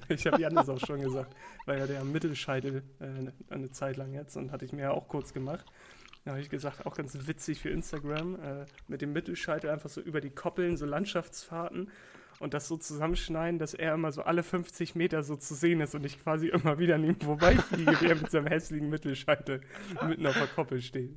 [0.09, 1.35] ich habe Janis auch schon gesagt,
[1.65, 5.09] weil ja der Mittelscheitel äh, eine Zeit lang jetzt und hatte ich mir ja auch
[5.09, 5.65] kurz gemacht.
[6.25, 10.01] Da habe ich gesagt, auch ganz witzig für Instagram, äh, mit dem Mittelscheitel einfach so
[10.01, 11.91] über die Koppeln, so Landschaftsfahrten
[12.41, 15.95] und das so zusammenschneiden, dass er immer so alle 50 Meter so zu sehen ist
[15.95, 19.61] und ich quasi immer wieder an ihm vorbeifliege, wie er mit seinem hässlichen Mittelscheitel
[20.07, 21.17] mitten auf der Koppel steht.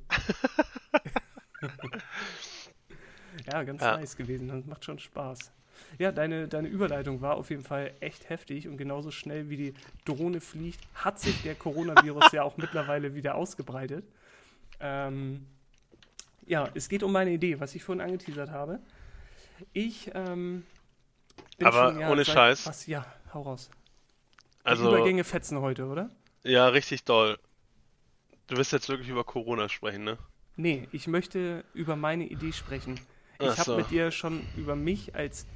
[3.52, 3.98] Ja, ganz ja.
[3.98, 4.48] nice gewesen.
[4.48, 5.52] Das macht schon Spaß.
[5.98, 9.74] Ja, deine, deine Überleitung war auf jeden Fall echt heftig und genauso schnell wie die
[10.06, 14.06] Drohne fliegt, hat sich der Coronavirus ja auch mittlerweile wieder ausgebreitet.
[14.80, 15.46] Ähm,
[16.46, 18.80] ja, es geht um meine Idee, was ich vorhin angeteasert habe.
[19.74, 20.66] Ich ähm,
[21.58, 22.66] bin Aber schon, ja, ohne seit, Scheiß.
[22.66, 23.70] Was, ja, hau raus.
[24.64, 26.10] Die also, Übergänge fetzen heute, oder?
[26.44, 27.38] Ja, richtig doll.
[28.48, 30.18] Du wirst jetzt wirklich über Corona sprechen, ne?
[30.60, 33.00] Nee, ich möchte über meine Idee sprechen.
[33.40, 33.58] Ich so.
[33.58, 35.48] habe mit dir schon über mich als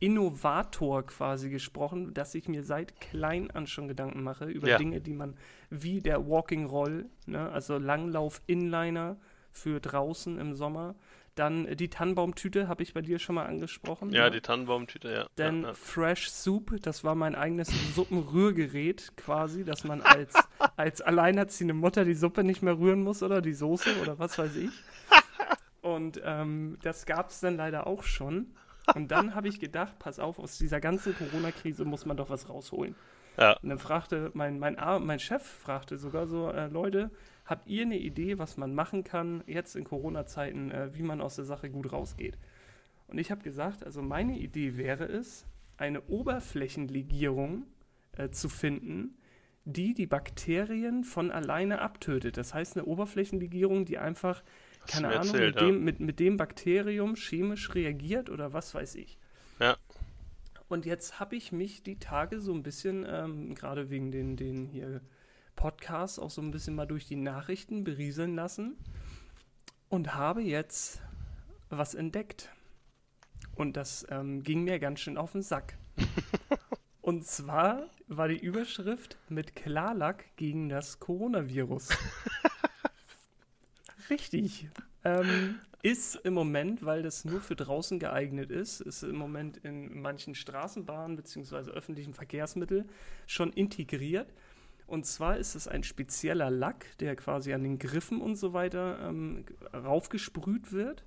[0.00, 4.76] Innovator quasi gesprochen, dass ich mir seit klein an schon Gedanken mache über ja.
[4.76, 5.36] Dinge, die man
[5.70, 9.16] wie der Walking Roll, ne, also Langlauf Inliner
[9.52, 10.96] für draußen im Sommer.
[11.38, 14.10] Dann die Tannenbaumtüte habe ich bei dir schon mal angesprochen.
[14.10, 14.32] Ja, ne?
[14.32, 15.26] die Tannenbaumtüte, ja.
[15.36, 15.74] Dann ja, ja.
[15.74, 20.34] Fresh Soup, das war mein eigenes Suppenrührgerät quasi, dass man als,
[20.76, 24.56] als alleinerziehende Mutter die Suppe nicht mehr rühren muss oder die Soße oder was weiß
[24.56, 24.70] ich.
[25.80, 28.48] Und ähm, das gab es dann leider auch schon.
[28.96, 32.48] Und dann habe ich gedacht, pass auf, aus dieser ganzen Corona-Krise muss man doch was
[32.48, 32.96] rausholen.
[33.36, 33.56] Ja.
[33.62, 37.10] Und dann fragte mein, mein, mein Chef fragte sogar so, äh, Leute,
[37.48, 41.36] habt ihr eine Idee, was man machen kann jetzt in Corona-Zeiten, äh, wie man aus
[41.36, 42.36] der Sache gut rausgeht?
[43.06, 45.46] Und ich habe gesagt, also meine Idee wäre es,
[45.78, 47.64] eine Oberflächenlegierung
[48.12, 49.16] äh, zu finden,
[49.64, 52.36] die die Bakterien von alleine abtötet.
[52.36, 54.42] Das heißt eine Oberflächenlegierung, die einfach
[54.86, 55.66] keine Ahnung, erzählt, mit, ja.
[55.66, 59.18] dem, mit, mit dem Bakterium chemisch reagiert oder was weiß ich.
[59.58, 59.76] Ja.
[60.68, 64.66] Und jetzt habe ich mich die Tage so ein bisschen, ähm, gerade wegen den, den
[64.66, 65.00] hier
[65.58, 68.76] Podcasts, auch so ein bisschen mal durch die Nachrichten berieseln lassen
[69.88, 71.02] und habe jetzt
[71.68, 72.50] was entdeckt.
[73.56, 75.76] Und das ähm, ging mir ganz schön auf den Sack.
[77.00, 81.88] und zwar war die Überschrift mit Klarlack gegen das Coronavirus.
[84.10, 84.68] Richtig.
[85.02, 90.00] Ähm, ist im Moment, weil das nur für draußen geeignet ist, ist im Moment in
[90.00, 91.72] manchen Straßenbahnen bzw.
[91.72, 92.88] öffentlichen Verkehrsmitteln
[93.26, 94.32] schon integriert.
[94.88, 98.98] Und zwar ist es ein spezieller Lack, der quasi an den Griffen und so weiter
[99.02, 101.04] ähm, raufgesprüht wird.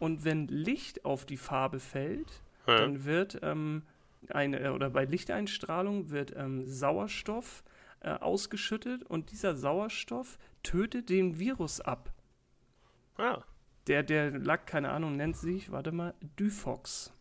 [0.00, 2.76] Und wenn Licht auf die Farbe fällt, ja.
[2.76, 3.82] dann wird ähm,
[4.30, 7.62] eine, oder bei Lichteinstrahlung wird ähm, Sauerstoff
[8.00, 12.12] äh, ausgeschüttet und dieser Sauerstoff tötet den Virus ab.
[13.16, 13.42] Ah.
[13.86, 17.12] Der, der Lack, keine Ahnung, nennt sich, warte mal, Dyfox.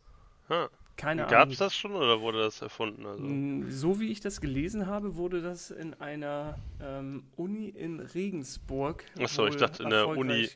[0.49, 0.69] Ah.
[0.95, 1.51] Keine Gab Ahnung.
[1.53, 3.05] es das schon oder wurde das erfunden?
[3.05, 9.03] Also, So wie ich das gelesen habe, wurde das in einer ähm, Uni in Regensburg.
[9.21, 10.49] Ach so, ich dachte in der Uni-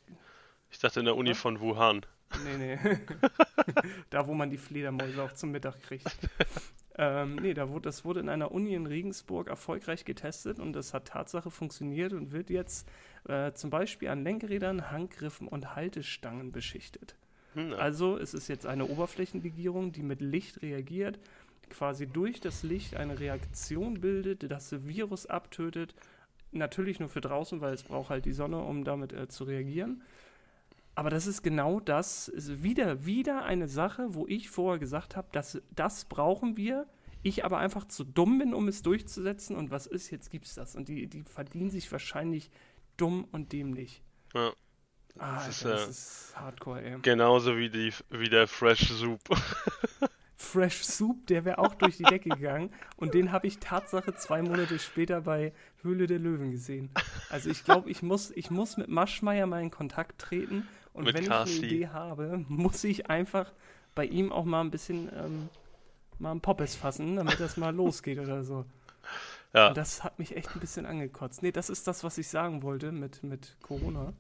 [0.70, 1.38] ich dachte in der Uni Was?
[1.40, 2.06] von Wuhan.
[2.44, 2.98] Nee, nee.
[4.10, 6.12] da, wo man die Fledermäuse auch zum Mittag kriegt.
[6.98, 10.94] ähm, nee, da wurde, das wurde in einer Uni in Regensburg erfolgreich getestet und das
[10.94, 12.88] hat Tatsache funktioniert und wird jetzt
[13.28, 17.16] äh, zum Beispiel an Lenkrädern, Handgriffen und Haltestangen beschichtet.
[17.58, 17.74] Hm.
[17.74, 21.20] Also es ist jetzt eine Oberflächenlegierung, die mit Licht reagiert,
[21.72, 25.96] quasi durch das Licht eine Reaktion bildet, die das Virus abtötet.
[26.52, 30.04] Natürlich nur für draußen, weil es braucht halt die Sonne, um damit äh, zu reagieren.
[30.94, 35.28] Aber das ist genau das, ist wieder, wieder eine Sache, wo ich vorher gesagt habe,
[35.32, 36.88] dass das brauchen wir.
[37.24, 39.56] Ich aber einfach zu dumm bin, um es durchzusetzen.
[39.56, 40.76] Und was ist, jetzt gibt's das.
[40.76, 42.52] Und die, die verdienen sich wahrscheinlich
[42.98, 44.04] dumm und dämlich.
[44.34, 44.54] Ja.
[45.18, 46.98] Ah, Das Alter, ist, das äh, ist hardcore, ey.
[47.02, 49.22] Genauso wie, die, wie der Fresh Soup.
[50.36, 52.72] Fresh Soup, der wäre auch durch die Decke gegangen.
[52.96, 56.90] Und den habe ich Tatsache zwei Monate später bei Höhle der Löwen gesehen.
[57.30, 60.68] Also ich glaube, ich muss, ich muss mit Maschmeyer mal in Kontakt treten.
[60.94, 61.58] Und Mit wenn ich Carsten.
[61.58, 63.52] eine Idee habe, muss ich einfach
[63.96, 65.50] bei ihm auch mal ein bisschen ähm,
[66.20, 68.66] mal einen Poppes fassen, damit das mal losgeht oder so.
[69.54, 71.42] Ja, Und das hat mich echt ein bisschen angekotzt.
[71.42, 74.14] Nee, das ist das, was ich sagen wollte mit, mit Corona.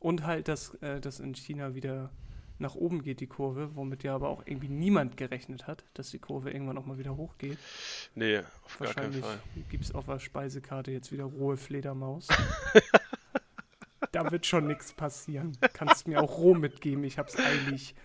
[0.00, 2.10] Und halt, dass, äh, dass in China wieder
[2.58, 6.18] nach oben geht, die Kurve, womit ja aber auch irgendwie niemand gerechnet hat, dass die
[6.18, 7.58] Kurve irgendwann auch mal wieder hochgeht.
[8.14, 9.38] nee, auf gar keinen Wahrscheinlich Fall.
[9.70, 12.28] gibt es auf der Speisekarte jetzt wieder rohe Fledermaus.
[14.12, 15.56] da wird schon nichts passieren.
[15.72, 17.94] Kannst mir auch roh mitgeben, ich hab's eilig.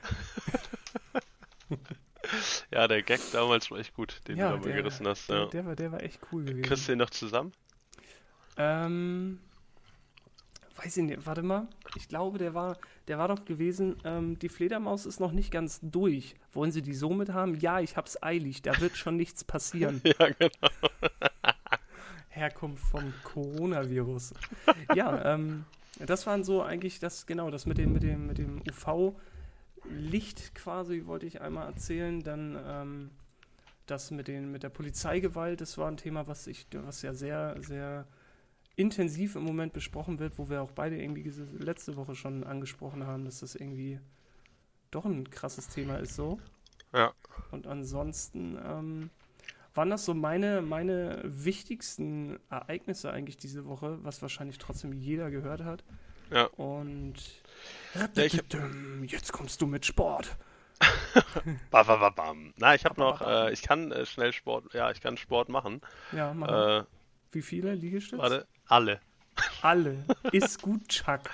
[2.72, 5.30] Ja, der Gag damals war echt gut, den Ja, du da mal gerissen hast.
[5.30, 5.46] Der, Ja.
[5.46, 6.64] der, war, der war echt cool gewesen.
[6.64, 7.52] Kriegst du den noch zusammen?
[8.58, 9.40] Ähm,
[10.86, 11.68] weiß ich nicht, warte mal.
[11.96, 15.80] Ich glaube, der war, der war doch gewesen, ähm, die Fledermaus ist noch nicht ganz
[15.82, 16.36] durch.
[16.54, 17.56] Wollen Sie die so mit haben?
[17.56, 20.02] Ja, ich hab's eilig, da wird schon nichts passieren.
[20.20, 20.70] Ja, genau.
[22.30, 24.34] Herkunft vom Coronavirus.
[24.94, 25.66] ja, ähm,
[26.06, 31.06] das waren so eigentlich das, genau, das mit dem, mit dem, mit dem UV-Licht quasi
[31.06, 32.22] wollte ich einmal erzählen.
[32.22, 33.12] Dann ähm,
[33.88, 37.56] das mit, den, mit der Polizeigewalt, das war ein Thema, was ich, was ja sehr,
[37.62, 38.06] sehr
[38.76, 43.06] intensiv im Moment besprochen wird, wo wir auch beide irgendwie diese- letzte Woche schon angesprochen
[43.06, 44.00] haben, dass das irgendwie
[44.92, 46.40] doch ein krasses Thema ist so.
[46.94, 47.14] Ja.
[47.52, 49.10] Und ansonsten ähm,
[49.74, 55.64] waren das so meine, meine wichtigsten Ereignisse eigentlich diese Woche, was wahrscheinlich trotzdem jeder gehört
[55.64, 55.84] hat.
[56.32, 56.46] Ja.
[56.56, 57.16] Und
[58.16, 58.34] ich
[59.12, 60.38] jetzt kommst du mit Sport.
[61.72, 62.54] Ba, ba, ba, bam.
[62.58, 63.48] Na, ich habe noch, bam.
[63.48, 65.80] äh, ich kann äh, schnell Sport, ja, ich kann Sport machen.
[66.12, 66.80] Ja, mach mal.
[66.82, 66.84] Äh,
[67.32, 68.22] Wie viele Liegestütze?
[68.22, 69.00] warte, alle.
[69.62, 70.06] Alle.
[70.32, 71.22] Ist gut, Chuck.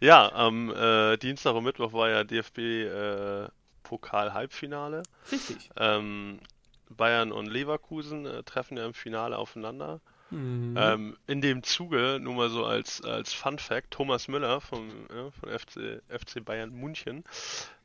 [0.00, 3.48] Ja, am äh, Dienstag und Mittwoch war ja DFB äh,
[3.82, 5.02] Pokal-Halbfinale.
[5.30, 5.70] Richtig.
[5.76, 6.40] Ähm,
[6.88, 10.00] Bayern und Leverkusen äh, treffen ja im Finale aufeinander.
[10.30, 10.74] Mhm.
[10.76, 15.30] Ähm, in dem Zuge, nur mal so als, als Fun Fact, Thomas Müller vom, ja,
[15.30, 17.24] von FC, FC Bayern München,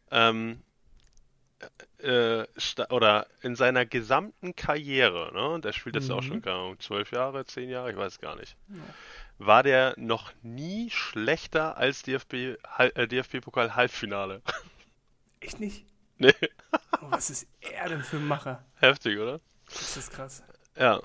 [0.09, 0.61] ähm,
[1.99, 2.45] äh,
[2.89, 6.23] oder in seiner gesamten Karriere, ne, der spielt jetzt auch Mhm.
[6.23, 8.93] schon, keine zwölf Jahre, zehn Jahre, ich weiß gar nicht, Ja.
[9.39, 14.41] war der noch nie schlechter als DFB, äh, DFB-Pokal Halbfinale.
[15.39, 15.85] Echt nicht?
[16.19, 16.33] nee,
[16.91, 18.65] Aber was ist er denn für ein Macher?
[18.79, 19.39] heftig, oder?
[19.79, 20.43] Das ist krass.
[20.77, 21.01] Ja.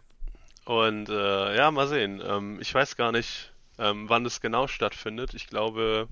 [0.66, 2.22] Und äh, ja, mal sehen.
[2.24, 5.34] Ähm, ich weiß gar nicht, ähm, wann es genau stattfindet.
[5.34, 6.08] Ich glaube,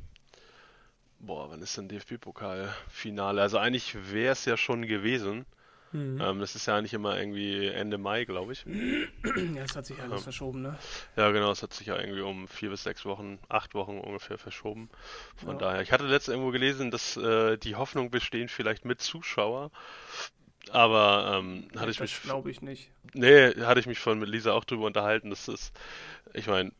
[1.27, 3.41] boah, wann ist denn DFB-Pokal-Finale?
[3.41, 5.47] Also eigentlich wäre es ja schon gewesen.
[5.93, 6.21] Mhm.
[6.21, 8.65] Ähm, das ist ja eigentlich immer irgendwie Ende Mai, glaube ich.
[9.57, 10.77] Ja, es hat sich alles ähm, verschoben, ne?
[11.17, 14.39] Ja, genau, es hat sich ja irgendwie um vier bis sechs Wochen, acht Wochen ungefähr
[14.39, 14.89] verschoben.
[15.37, 15.59] Von Ja.
[15.59, 19.71] daher, ich hatte letztens irgendwo gelesen, dass äh, die Hoffnung bestehen, vielleicht mit Zuschauer.
[20.71, 22.91] Aber ähm, hatte ich das mich glaube ich nicht.
[23.13, 25.31] Nee, hatte ich mich vorhin mit Lisa auch drüber unterhalten.
[25.31, 25.73] Das ist,
[26.33, 26.73] ich meine,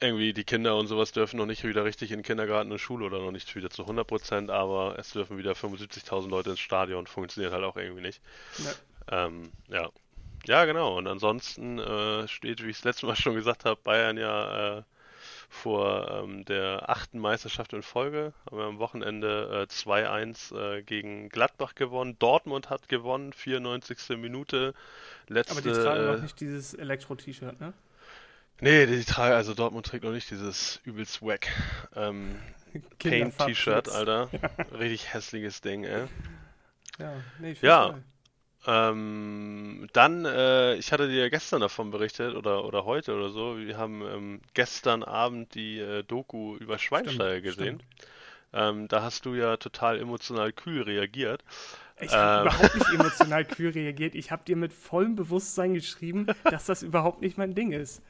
[0.00, 3.06] irgendwie die Kinder und sowas dürfen noch nicht wieder richtig in den Kindergarten und Schule
[3.06, 7.06] oder noch nicht wieder zu 100 Prozent, aber es dürfen wieder 75.000 Leute ins Stadion.
[7.06, 8.20] Funktioniert halt auch irgendwie nicht.
[8.58, 9.26] Ja.
[9.26, 9.90] Ähm, ja.
[10.46, 10.96] Ja, genau.
[10.96, 14.82] Und ansonsten äh, steht, wie ich es letztes Mal schon gesagt habe, Bayern ja äh,
[15.50, 18.32] vor ähm, der achten Meisterschaft in Folge.
[18.46, 22.16] Haben wir am Wochenende äh, 2-1 äh, gegen Gladbach gewonnen.
[22.18, 24.16] Dortmund hat gewonnen, 94.
[24.16, 24.74] Minute.
[25.28, 27.74] Letzte, Aber die tragen äh, noch nicht dieses Elektro-T-Shirt, ne?
[28.60, 31.48] Nee, die tragen, also Dortmund trägt noch nicht dieses übelst wack
[31.96, 32.36] ähm,
[32.98, 33.88] Paint-T-Shirt.
[33.88, 34.28] Alter.
[34.78, 36.06] Richtig hässliches Ding, ey.
[36.98, 37.98] Ja, nee, ich Ja.
[38.66, 43.56] Ähm, dann, äh, ich hatte dir gestern davon berichtet oder, oder heute oder so.
[43.58, 47.82] Wir haben ähm, gestern Abend die äh, Doku über Schweinsteiger Stimmt, gesehen.
[47.82, 47.84] stimmt.
[48.52, 51.42] Ähm, da hast du ja total emotional kühl reagiert.
[52.00, 54.14] Ich habe äh, überhaupt nicht emotional kühl reagiert.
[54.14, 58.02] Ich habe dir mit vollem Bewusstsein geschrieben, dass das überhaupt nicht mein Ding ist.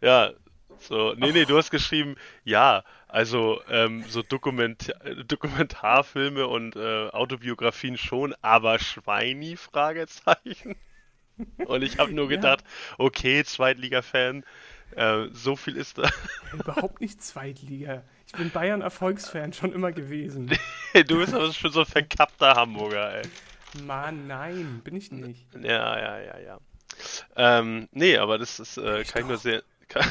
[0.00, 0.32] Ja,
[0.78, 4.92] so, nee, nee, du hast geschrieben, ja, also ähm, so Dokument
[5.28, 9.56] Dokumentarfilme und äh, Autobiografien schon, aber Schweini?
[9.56, 10.76] Fragezeichen.
[11.66, 12.94] Und ich habe nur gedacht, ja.
[12.98, 14.44] okay, Zweitliga-Fan,
[14.96, 16.10] äh, so viel ist da.
[16.52, 18.02] Überhaupt nicht Zweitliga.
[18.26, 20.46] Ich bin Bayern-Erfolgsfan schon immer gewesen.
[21.06, 23.22] du bist aber schon so ein verkappter Hamburger, ey.
[23.84, 25.46] Mann, nein, bin ich nicht.
[25.54, 26.58] Ja, ja, ja, ja.
[27.36, 29.62] Ähm, nee, aber das ist, äh, kann ich nur sehr.
[29.88, 30.04] Kann,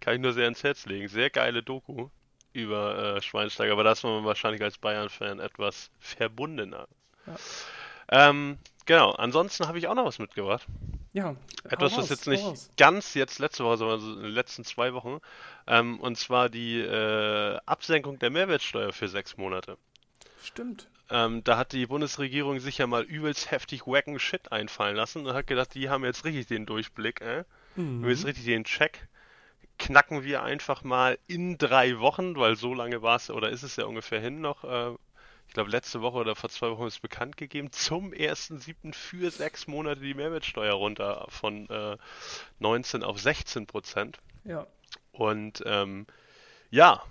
[0.00, 1.08] kann, ich nur sehr ins Herz legen.
[1.08, 2.08] Sehr geile Doku
[2.52, 6.88] über äh, Schweinsteiger, aber das war man wahrscheinlich als Bayern-Fan etwas verbundener.
[7.26, 7.36] Ja.
[8.10, 10.66] Ähm, genau, ansonsten habe ich auch noch was mitgebracht.
[11.12, 11.36] Ja.
[11.64, 12.70] Etwas, was jetzt nicht raus.
[12.76, 15.18] ganz jetzt letzte Woche, sondern in den letzten zwei Wochen.
[15.66, 19.78] Ähm, und zwar die äh, Absenkung der Mehrwertsteuer für sechs Monate.
[20.42, 20.88] Stimmt.
[21.10, 25.32] Ähm, da hat die Bundesregierung sich ja mal übelst heftig wacken Shit einfallen lassen und
[25.32, 27.44] hat gedacht, die haben jetzt richtig den Durchblick, äh?
[27.76, 28.02] Mhm.
[28.02, 29.08] Wir jetzt richtig den Check.
[29.78, 33.76] Knacken wir einfach mal in drei Wochen, weil so lange war es, oder ist es
[33.76, 34.94] ja ungefähr hin noch, äh,
[35.48, 38.94] ich glaube, letzte Woche oder vor zwei Wochen ist bekannt gegeben, zum 1.7.
[38.94, 41.96] für sechs Monate die Mehrwertsteuer runter von äh,
[42.58, 44.18] 19 auf 16 Prozent.
[44.44, 44.66] Ja.
[45.10, 46.06] Und ähm,
[46.70, 47.02] ja,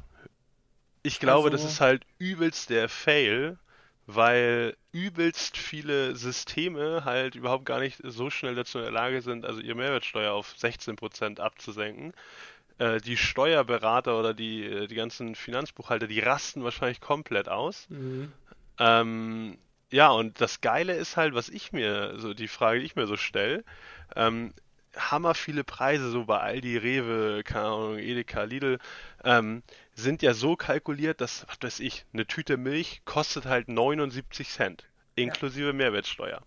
[1.01, 1.63] ich glaube, also...
[1.63, 3.57] das ist halt übelst der Fail,
[4.05, 9.45] weil übelst viele Systeme halt überhaupt gar nicht so schnell dazu in der Lage sind,
[9.45, 12.13] also ihre Mehrwertsteuer auf 16% abzusenken.
[12.79, 17.87] Äh, die Steuerberater oder die, äh, die ganzen Finanzbuchhalter, die rasten wahrscheinlich komplett aus.
[17.89, 18.31] Mhm.
[18.79, 19.57] Ähm,
[19.91, 23.07] ja, und das Geile ist halt, was ich mir, so die Frage, die ich mir
[23.07, 23.63] so stelle,
[24.15, 24.53] ähm,
[24.95, 28.79] hammer viele Preise, so bei Aldi, Rewe, keine Ahnung, Edeka, Lidl,
[29.23, 29.63] ähm,
[29.93, 34.85] sind ja so kalkuliert, dass, was weiß ich, eine Tüte Milch kostet halt 79 Cent,
[35.15, 35.73] inklusive ja.
[35.73, 36.41] Mehrwertsteuer.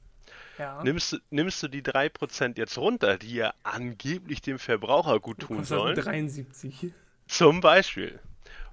[0.61, 0.83] Ja.
[0.85, 5.97] Nimmst, nimmst du die 3% jetzt runter, die ja angeblich dem Verbraucher gut tun sollen?
[5.97, 6.93] 73.
[7.27, 8.21] Zum Beispiel.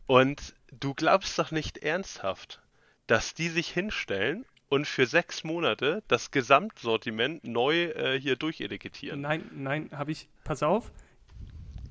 [0.06, 2.60] Und du glaubst doch nicht ernsthaft,
[3.08, 9.22] dass die sich hinstellen und für sechs Monate das Gesamtsortiment neu äh, hier durchetikettieren.
[9.22, 10.28] Nein, nein, habe ich.
[10.44, 10.92] Pass auf.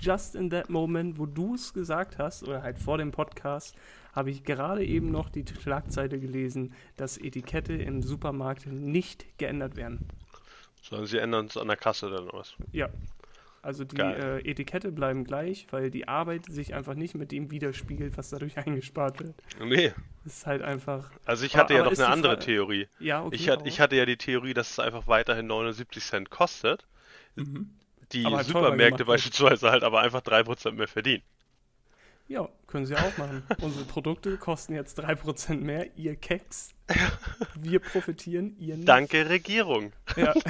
[0.00, 3.74] Just in that moment, wo du es gesagt hast, oder halt vor dem Podcast,
[4.12, 10.08] habe ich gerade eben noch die Schlagzeile gelesen, dass Etikette im Supermarkt nicht geändert werden.
[10.82, 12.54] Sondern sie ändern es an der Kasse dann was?
[12.72, 12.88] Ja.
[13.66, 18.16] Also die äh, Etikette bleiben gleich, weil die Arbeit sich einfach nicht mit dem widerspiegelt,
[18.16, 19.34] was dadurch eingespart wird.
[19.60, 19.92] Nee.
[20.22, 21.10] Das ist halt einfach.
[21.24, 22.46] Also ich hatte aber, ja noch eine andere Frage...
[22.46, 22.88] Theorie.
[23.00, 23.34] Ja, okay.
[23.34, 26.86] Ich, hat, ich, hatte ja die Theorie, dass es einfach weiterhin 79 Cent kostet.
[27.34, 27.70] Mhm.
[28.24, 31.22] Die halt Supermärkte beispielsweise halt aber einfach 3% mehr verdienen.
[32.28, 33.44] Ja, können sie auch machen.
[33.60, 36.74] Unsere Produkte kosten jetzt 3% mehr, ihr Keks.
[37.54, 38.88] Wir profitieren, ihr nicht.
[38.88, 39.92] Danke, Regierung.
[40.16, 40.34] Ja.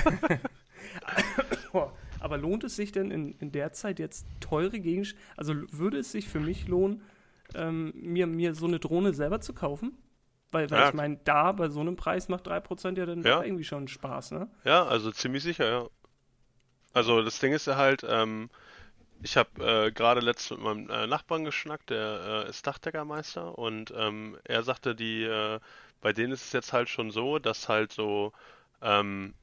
[2.21, 5.23] Aber lohnt es sich denn in, in der Zeit jetzt teure Gegenstände?
[5.37, 7.03] Also würde es sich für mich lohnen,
[7.55, 9.99] ähm, mir, mir so eine Drohne selber zu kaufen?
[10.51, 10.89] Weil, weil ja.
[10.89, 13.43] ich meine, da bei so einem Preis macht 3% ja dann ja.
[13.43, 14.49] irgendwie schon Spaß, ne?
[14.65, 15.87] Ja, also ziemlich sicher, ja.
[16.97, 18.49] Also das Ding ist ja halt, ähm,
[19.23, 19.51] ich habe
[19.87, 24.63] äh, gerade letztens mit meinem äh, Nachbarn geschnackt, der äh, ist Dachdeckermeister und ähm, er
[24.63, 25.61] sagte, die äh,
[26.01, 28.33] bei denen ist es jetzt halt schon so, dass halt so
[28.81, 29.35] ähm,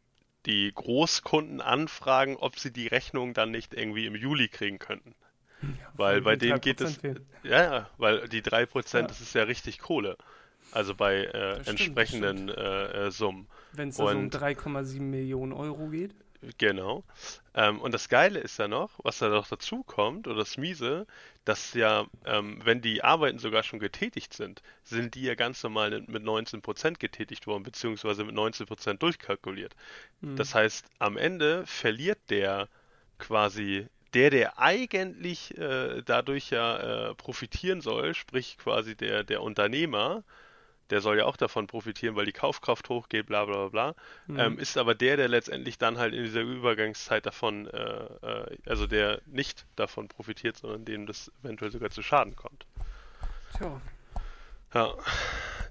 [0.47, 5.13] die Großkunden anfragen, ob sie die Rechnung dann nicht irgendwie im Juli kriegen könnten.
[5.61, 6.99] Ja, weil bei denen geht es.
[7.43, 9.01] Ja, ja, weil die 3%, ja.
[9.03, 10.17] das ist ja richtig Kohle.
[10.71, 13.47] Also bei äh, entsprechenden äh, Summen.
[13.73, 16.15] Wenn es also um 3,7 Millionen Euro geht?
[16.57, 17.03] Genau.
[17.53, 21.07] Ähm, und das Geile ist ja noch, was da noch dazu kommt, oder das Miese,
[21.45, 26.03] dass ja, ähm, wenn die Arbeiten sogar schon getätigt sind, sind die ja ganz normal
[26.07, 29.75] mit 19% getätigt worden, beziehungsweise mit 19% durchkalkuliert.
[30.21, 30.35] Mhm.
[30.35, 32.67] Das heißt, am Ende verliert der
[33.19, 40.23] quasi der, der eigentlich äh, dadurch ja äh, profitieren soll, sprich quasi der, der Unternehmer,
[40.89, 43.95] der soll ja auch davon profitieren, weil die Kaufkraft hochgeht, bla bla bla.
[44.27, 44.39] Mhm.
[44.39, 48.87] Ähm, ist aber der, der letztendlich dann halt in dieser Übergangszeit davon, äh, äh, also
[48.87, 52.65] der nicht davon profitiert, sondern dem das eventuell sogar zu Schaden kommt.
[53.57, 53.81] Tja.
[54.73, 54.93] Ja.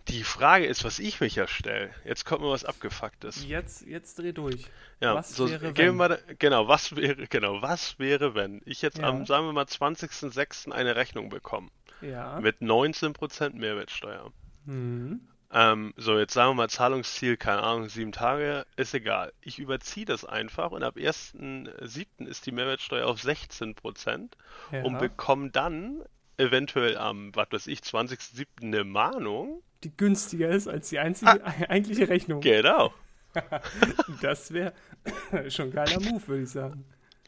[0.08, 1.90] Die Frage ist, was ich mich ja stelle.
[2.04, 3.46] Jetzt kommt mir was Abgefucktes.
[3.46, 4.66] Jetzt, jetzt dreh durch.
[5.00, 5.96] Ja, was so, wäre, wenn?
[5.96, 9.08] Mal, genau, was wäre, genau, was wäre, wenn ich jetzt ja.
[9.08, 10.72] am, sagen wir mal, 20.06.
[10.72, 11.70] eine Rechnung bekomme.
[12.00, 12.40] Ja.
[12.40, 14.32] Mit 19% Mehrwertsteuer.
[14.64, 15.20] Mhm.
[15.54, 19.32] Ähm, so, jetzt sagen wir mal Zahlungsziel, keine Ahnung, sieben Tage, ist egal.
[19.42, 22.26] Ich überziehe das einfach und ab 1.7.
[22.26, 24.30] ist die Mehrwertsteuer auf 16%
[24.72, 24.82] ja.
[24.82, 26.02] und bekomme dann
[26.38, 28.46] eventuell am, was weiß ich, 20.07.
[28.62, 32.40] eine Mahnung die günstiger ist als die einzige, eigentliche Rechnung.
[32.40, 32.92] Genau.
[34.20, 34.74] Das wäre
[35.48, 36.84] schon ein geiler Move, würde ich sagen.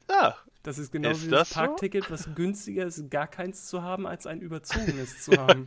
[0.08, 1.54] Ja, Das ist genau Ist wie das das so?
[1.56, 5.66] Parkticket, was günstiger ist, gar keins zu haben, als ein überzogenes zu haben.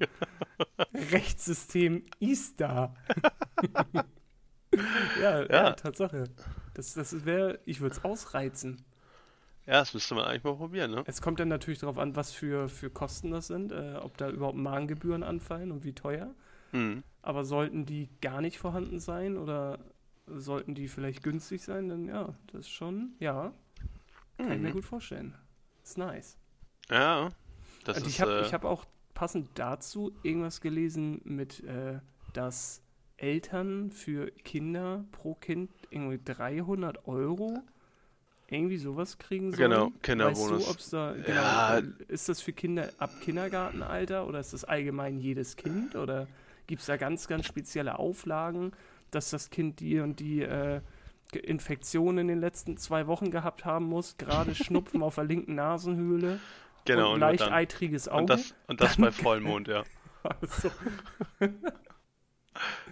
[0.93, 2.95] Rechtssystem ist da.
[5.21, 5.45] ja, ja.
[5.49, 5.73] Ja.
[5.73, 6.25] Tatsache.
[6.73, 8.83] Das, das wäre, ich würde es ausreizen.
[9.67, 11.03] ja, das müsste man eigentlich mal probieren, ne?
[11.05, 14.29] Es kommt dann natürlich darauf an, was für, für Kosten das sind, äh, ob da
[14.29, 16.33] überhaupt Mahngebühren anfallen und wie teuer.
[16.71, 17.03] Mhm.
[17.21, 19.79] Aber sollten die gar nicht vorhanden sein oder
[20.25, 23.53] sollten die vielleicht günstig sein, dann ja, das ist schon, ja,
[24.37, 24.73] kann ich mir Mhm.
[24.73, 25.35] gut vorstellen.
[25.83, 26.37] Ist nice.
[26.89, 27.29] Ja,
[27.85, 31.99] das Und ich habe äh, hab auch passend dazu irgendwas gelesen mit, äh,
[32.33, 32.81] dass
[33.17, 37.63] Eltern für Kinder pro Kind irgendwie 300 Euro
[38.49, 39.71] irgendwie sowas kriegen sollen.
[39.71, 40.65] Genau, Weißt Kinderbonus.
[40.65, 41.81] du, ob's da, genau, Ja.
[42.07, 46.27] ist das für Kinder ab Kindergartenalter oder ist das allgemein jedes Kind oder
[46.67, 48.71] gibt es da ganz, ganz spezielle Auflagen,
[49.11, 50.81] dass das Kind die und die äh,
[51.31, 55.55] Ge- Infektion in den letzten zwei Wochen gehabt haben muss, gerade Schnupfen auf der linken
[55.55, 56.39] Nasenhöhle
[56.85, 58.21] genau, und und, leicht dann, eitriges Auge.
[58.21, 59.83] und das, und das bei Vollmond, ja.
[60.41, 60.71] Also,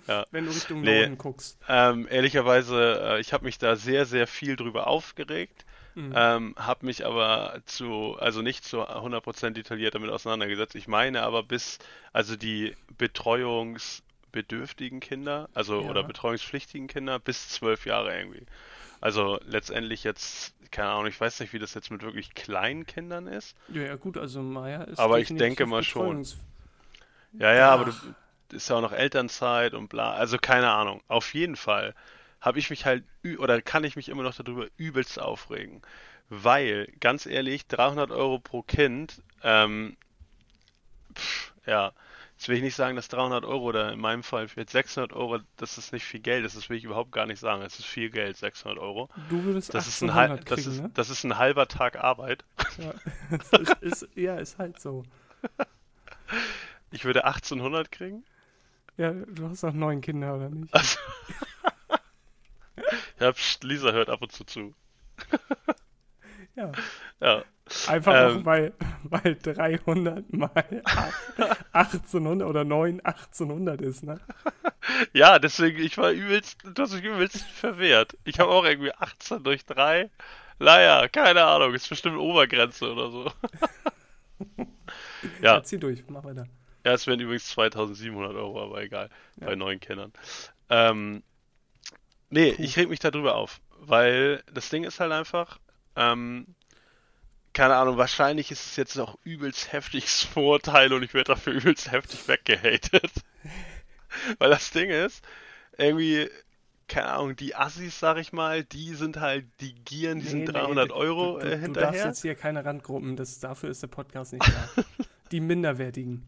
[0.08, 0.26] Ja.
[0.32, 1.02] Wenn du Richtung Nee.
[1.02, 1.58] Norden guckst.
[1.68, 5.66] Ähm, ehrlicherweise, äh, ich habe mich da sehr, sehr viel drüber aufgeregt,
[5.96, 6.12] Mhm.
[6.14, 10.76] ähm, habe mich aber zu, also nicht zu 100% detailliert damit auseinandergesetzt.
[10.76, 11.80] Ich meine aber bis,
[12.12, 12.76] also die
[14.36, 15.90] betreuungsbedürftigen Kinder, also Ja.
[15.90, 18.46] oder betreuungspflichtigen Kinder bis zwölf Jahre irgendwie.
[19.02, 23.28] Also letztendlich jetzt, keine Ahnung, ich weiß nicht, wie das jetzt mit wirklich kleinen Kindern
[23.28, 23.56] ist.
[23.74, 25.00] Ja, ja, gut, also Maya ist.
[25.00, 26.26] Aber ich denke mal schon.
[27.40, 28.56] Ja, ja, aber du, Ach.
[28.56, 30.14] ist ja auch noch Elternzeit und bla.
[30.14, 31.02] Also keine Ahnung.
[31.08, 31.94] Auf jeden Fall
[32.42, 33.04] habe ich mich halt
[33.40, 35.82] oder kann ich mich immer noch darüber übelst aufregen,
[36.30, 39.98] weil ganz ehrlich 300 Euro pro Kind, ähm,
[41.14, 41.94] pff, ja,
[42.38, 45.40] jetzt will ich nicht sagen, dass 300 Euro oder in meinem Fall jetzt 600 Euro,
[45.58, 46.46] das ist nicht viel Geld.
[46.46, 47.62] Das will ich überhaupt gar nicht sagen.
[47.62, 49.10] Es ist viel Geld, 600 Euro.
[49.30, 50.92] Du würdest Das ist ein 1800 halb, das kriegen, ist, ne?
[50.94, 52.44] das ist ein halber Tag Arbeit.
[52.78, 52.94] Ja.
[53.52, 55.04] Das ist, ja, ist halt so.
[56.92, 58.24] Ich würde 1800 kriegen.
[58.98, 60.74] Ja, du hast auch neun Kinder, oder nicht?
[60.74, 61.00] Also,
[63.20, 64.74] ja, pst, Lisa hört ab und zu zu.
[66.56, 66.72] Ja.
[67.22, 67.44] Ja.
[67.88, 68.42] Einfach Ähm.
[68.42, 70.52] auch, weil, weil 300 mal
[70.86, 74.20] 8, 1800 oder 9 1800 ist, ne?
[75.14, 78.16] Ja, deswegen, ich war übelst, du hast mich übelst verwehrt.
[78.24, 80.12] Ich habe auch irgendwie 18 durch 3.
[80.60, 83.32] Naja, keine Ahnung, ist bestimmt Obergrenze oder so.
[85.42, 86.46] ja, Zieh durch, mach weiter.
[86.86, 89.48] ja, es wären übrigens 2700 Euro, aber egal, Ja.
[89.48, 90.14] bei neuen Kindern.
[90.70, 91.24] Ähm,
[92.30, 92.62] nee, Puh.
[92.62, 95.60] ich reg mich darüber auf, weil das Ding ist halt einfach,
[95.96, 96.48] ähm,
[97.54, 101.92] keine Ahnung, wahrscheinlich ist es jetzt noch übelst heftiges Vorurteil und ich werde dafür übelst
[101.92, 103.12] heftig weggehatet.
[104.40, 105.24] Weil das Ding ist,
[105.78, 106.30] irgendwie,
[106.88, 110.52] keine Ahnung, die Assis, sag ich mal, die sind halt, die gieren diesen Nee, nee,
[110.54, 112.06] 300 du- Euro du, äh, du, Du darfst hinterher.
[112.08, 114.84] jetzt hier keine Randgruppen, das, dafür ist der Podcast nicht da.
[115.32, 116.26] Die Minderwertigen.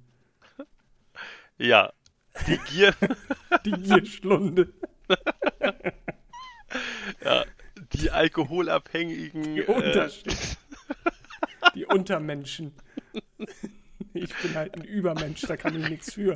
[1.60, 1.92] Ja,
[2.48, 2.96] die gieren,
[3.66, 4.74] Die Gierschlunde.
[7.24, 7.46] ja,
[7.94, 10.38] die alkoholabhängigen, Die äh, Unterschied.
[11.76, 12.74] Die Untermenschen.
[14.14, 16.36] Ich bin halt ein Übermensch, da kann ich nichts für.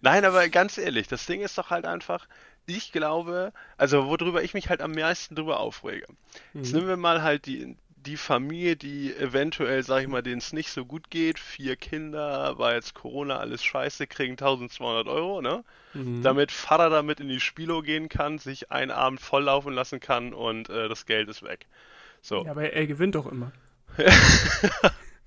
[0.00, 2.26] Nein, aber ganz ehrlich, das Ding ist doch halt einfach,
[2.66, 6.06] ich glaube, also worüber ich mich halt am meisten drüber aufrege.
[6.54, 6.78] Jetzt Mhm.
[6.78, 7.76] nehmen wir mal halt die,
[8.06, 12.58] die Familie, die eventuell, sag ich mal, denen es nicht so gut geht, vier Kinder,
[12.58, 15.64] war jetzt Corona alles scheiße, kriegen 1200 Euro, ne?
[15.94, 16.22] Mhm.
[16.22, 20.68] Damit Vater damit in die Spilo gehen kann, sich einen Abend volllaufen lassen kann und
[20.70, 21.66] äh, das Geld ist weg.
[22.22, 23.52] So, Ja, aber er gewinnt doch immer.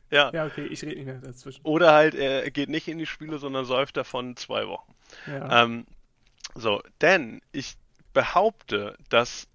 [0.09, 0.31] ja.
[0.33, 1.61] Ja, okay, ich rede nicht mehr dazwischen.
[1.63, 4.93] Oder halt, er geht nicht in die Spilo, sondern säuft davon zwei Wochen.
[5.27, 5.63] Ja.
[5.63, 5.85] Ähm,
[6.55, 7.75] so, denn ich
[8.13, 9.47] behaupte, dass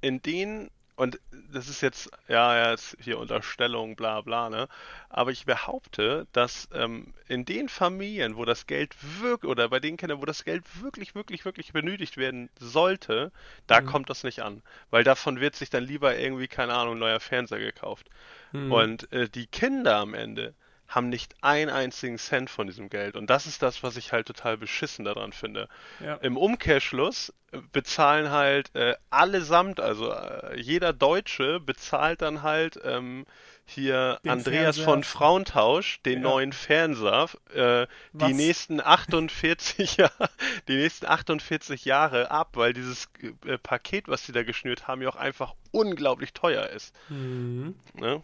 [0.00, 0.70] in den,
[1.00, 1.20] und
[1.52, 4.68] das ist jetzt, ja, ja, jetzt hier Unterstellung, bla bla, ne?
[5.08, 9.96] Aber ich behaupte, dass ähm, in den Familien, wo das Geld wirklich, oder bei den
[9.96, 13.32] Kindern, wo das Geld wirklich, wirklich, wirklich benötigt werden sollte,
[13.66, 13.84] da Mhm.
[13.84, 14.62] kommt das nicht an.
[14.90, 18.08] Weil davon wird sich dann lieber irgendwie, keine Ahnung, neuer Fernseher gekauft.
[18.52, 18.72] Mhm.
[18.72, 20.54] Und äh, die Kinder am Ende
[20.90, 23.16] haben nicht einen einzigen Cent von diesem Geld.
[23.16, 25.68] Und das ist das, was ich halt total beschissen daran finde.
[26.04, 26.16] ja.
[26.16, 33.24] Im Umkehrschluss äh, bezahlen halt äh, allesamt, also äh, jeder Deutsche bezahlt dann halt ähm,
[33.66, 34.84] hier Den Andreas Fernseher.
[34.84, 36.28] von Frauentausch den Ja.
[36.28, 40.28] neuen Fernseher äh, die nächsten 48 Jahre,
[40.68, 43.08] die nächsten 48 Jahre ab, weil dieses
[43.46, 46.92] äh, Paket, was sie da geschnürt haben, ja auch einfach unglaublich teuer ist.
[47.10, 47.76] Mhm.
[47.94, 48.20] Ne?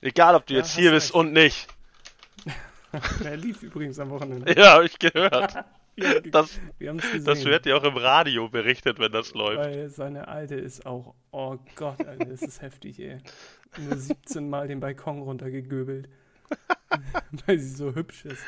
[0.00, 0.94] Egal, ob du Ja, jetzt hier recht.
[1.06, 1.68] bist und nicht.
[3.24, 4.52] Der lief übrigens am Wochenende.
[4.58, 5.54] Ja, habe ich gehört.
[5.96, 6.58] Wir, Das,
[7.24, 9.58] das wird ja auch im Radio berichtet, wenn das läuft.
[9.58, 13.18] Weil seine Alte ist auch, oh Gott, Alter, das ist heftig, ey.
[13.76, 16.08] Nur 17 Mal den Balkon runtergegöbelt.
[17.46, 18.42] weil sie so hübsch ist.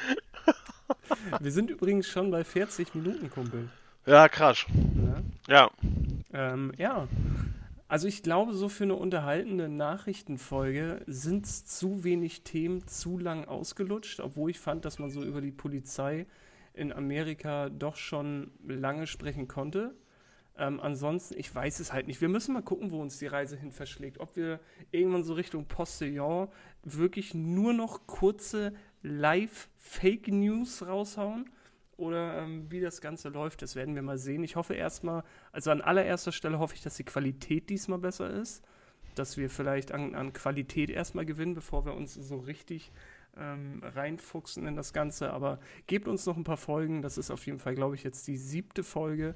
[1.41, 3.69] Wir sind übrigens schon bei 40 Minuten, Kumpel.
[4.07, 4.65] Ja, krass.
[4.73, 5.23] Ne?
[5.49, 5.71] Ja.
[6.33, 7.07] Ähm, ja.
[7.93, 14.21] Also ich glaube, so für eine unterhaltende Nachrichtenfolge sind zu wenig Themen zu lang ausgelutscht,
[14.21, 16.25] obwohl ich fand, dass man so über die Polizei
[16.73, 19.95] in Amerika doch schon lange sprechen konnte.
[20.57, 22.23] Ähm, ansonsten, ich weiß es halt nicht.
[22.23, 24.21] Wir müssen mal gucken, wo uns die Reise hin verschlägt.
[24.21, 26.49] Ob wir irgendwann so Richtung Postillon
[26.85, 28.73] wirklich nur noch kurze
[29.03, 31.51] Live-Fake-News raushauen
[32.03, 34.43] oder ähm, wie das Ganze läuft, das werden wir mal sehen.
[34.43, 35.23] Ich hoffe erstmal,
[35.53, 38.65] also an allererster Stelle hoffe ich, dass die Qualität diesmal besser ist,
[39.15, 42.91] dass wir vielleicht an, an Qualität erstmal gewinnen, bevor wir uns so richtig
[43.37, 45.33] ähm, reinfuchsen in das Ganze.
[45.33, 47.03] Aber gebt uns noch ein paar Folgen.
[47.03, 49.35] Das ist auf jeden Fall, glaube ich, jetzt die siebte Folge.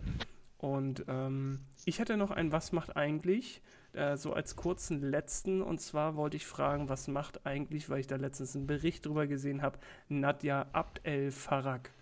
[0.58, 3.62] Und ähm, ich hätte noch ein Was macht eigentlich?
[3.92, 5.62] Äh, so als kurzen letzten.
[5.62, 9.26] Und zwar wollte ich fragen, was macht eigentlich, weil ich da letztens einen Bericht drüber
[9.26, 11.92] gesehen habe, Nadja Abd El Farag.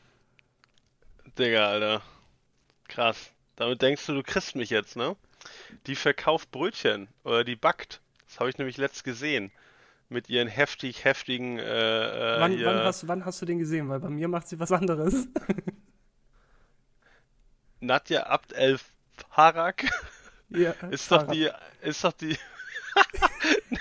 [1.39, 2.03] Digga, Alter.
[2.89, 3.31] Krass.
[3.57, 5.17] Damit denkst du, du kriegst mich jetzt, ne?
[5.87, 8.01] Die verkauft Brötchen oder die backt.
[8.27, 9.53] Das habe ich nämlich letzt gesehen.
[10.09, 11.59] Mit ihren heftig, heftigen.
[11.59, 13.89] Äh, äh, Wann, hier- wann, hast, wann hast du den gesehen?
[13.89, 15.29] Weil bei mir macht sie was anderes.
[17.81, 18.79] Nadja Abd El
[19.31, 19.85] Farak
[20.51, 21.51] ja, ist doch die.
[21.83, 22.37] Ist doch die.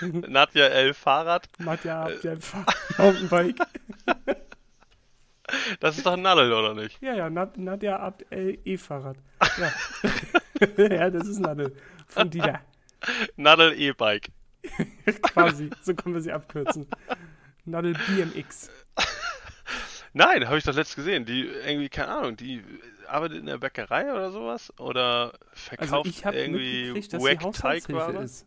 [0.00, 1.48] Nadja El Fahrrad.
[1.58, 2.98] Nadja Abd El Farag.
[2.98, 3.58] Mountainbike.
[5.80, 7.00] Das ist doch ein Nadel, oder nicht?
[7.02, 9.16] Ja, ja, Nad Nadja Abd El E-Fahrrad.
[9.58, 9.72] Ja.
[10.84, 11.74] ja, das ist Nadel.
[12.08, 12.60] Von Dieter.
[13.36, 14.28] Nadel E-Bike.
[15.22, 15.70] Quasi.
[15.82, 16.86] So können wir sie abkürzen.
[17.64, 18.70] Nadel BMX.
[20.12, 21.24] Nein, habe ich doch letzt gesehen.
[21.24, 22.62] Die irgendwie, keine Ahnung, die
[23.08, 28.24] arbeitet in der Bäckerei oder sowas oder Also verkauft ich habe irgendwie Wack Haushaltshilfe Teigware.
[28.24, 28.46] ist.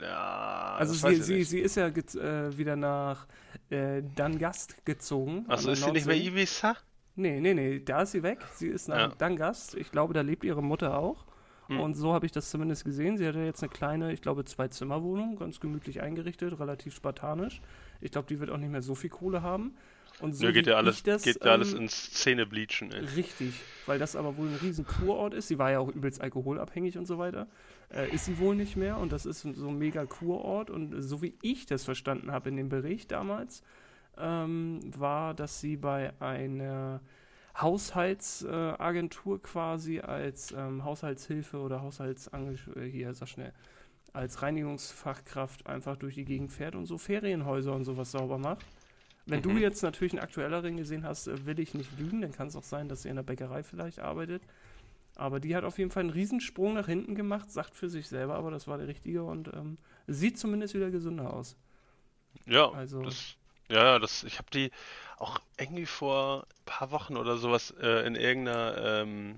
[0.00, 3.26] Ja, Also sie, sie, sie ist ja äh, wieder nach
[3.70, 5.44] äh, Dangast gezogen.
[5.48, 6.16] Achso, ist sie nicht mehr.
[6.16, 6.76] Ibiza?
[7.16, 8.38] Nee, nee, nee, da ist sie weg.
[8.54, 9.08] Sie ist nach Ja.
[9.08, 9.74] Dangast.
[9.74, 11.26] Ich glaube, da lebt ihre Mutter auch.
[11.66, 11.80] Hm.
[11.80, 13.16] Und so habe ich das zumindest gesehen.
[13.16, 17.60] Sie hat ja jetzt eine kleine, ich glaube, Zwei-Zimmer-Wohnung, ganz gemütlich eingerichtet, relativ spartanisch.
[18.00, 19.74] Ich glaube, die wird auch nicht mehr so viel Kohle haben.
[20.20, 23.04] Und so Nö, geht ja alles, das, geht ja alles ähm, ins Zähnebleachen, ey.
[23.16, 23.54] Richtig,
[23.86, 25.48] weil das aber wohl ein riesen Kurort ist.
[25.48, 27.46] Sie war ja auch übelst alkoholabhängig und so weiter.
[27.92, 30.70] Äh, ist sie wohl nicht mehr und das ist so ein mega Kurort.
[30.70, 33.62] Und so wie ich das verstanden habe in dem Bericht damals,
[34.18, 37.00] ähm, war, dass sie bei einer
[37.58, 43.52] Haushaltsagentur quasi als ähm, Haushaltshilfe oder Haushaltsangestellte, hier, sag schnell,
[44.12, 48.66] als Reinigungsfachkraft einfach durch die Gegend fährt und so Ferienhäuser und sowas sauber macht.
[49.26, 49.58] Wenn du Mhm.
[49.58, 52.64] jetzt natürlich einen aktuelleren gesehen hast, äh, will ich nicht lügen, dann kann es auch
[52.64, 54.42] sein, dass sie in der Bäckerei vielleicht arbeitet.
[55.16, 58.34] Aber die hat auf jeden Fall einen Riesensprung nach hinten gemacht, sagt für sich selber,
[58.36, 61.56] aber das war der richtige und ähm, sieht zumindest wieder gesünder aus.
[62.46, 63.36] Ja, Also- das,
[63.68, 64.70] ja, das, ich habe die
[65.18, 69.36] auch irgendwie vor ein paar Wochen oder sowas äh, in irgendeiner, ähm,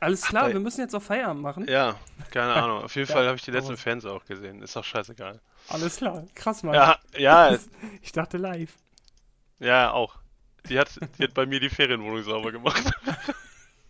[0.00, 1.68] Alles Ach, klar, da- wir müssen jetzt auf Feierabend machen.
[1.68, 1.98] ja,
[2.30, 2.82] keine Ahnung.
[2.84, 3.82] Auf jeden Ja, Fall habe ich die hau letzte im raus.
[3.82, 4.62] Fernseher auch gesehen.
[4.62, 5.40] Ist doch scheißegal.
[5.68, 6.74] Alles klar, krass, Mann.
[6.74, 7.58] Ja, ja,
[8.02, 8.76] Ich dachte live.
[9.58, 10.16] Ja, auch.
[10.68, 12.90] Die hat, die hat bei mir die Ferienwohnung sauber gemacht.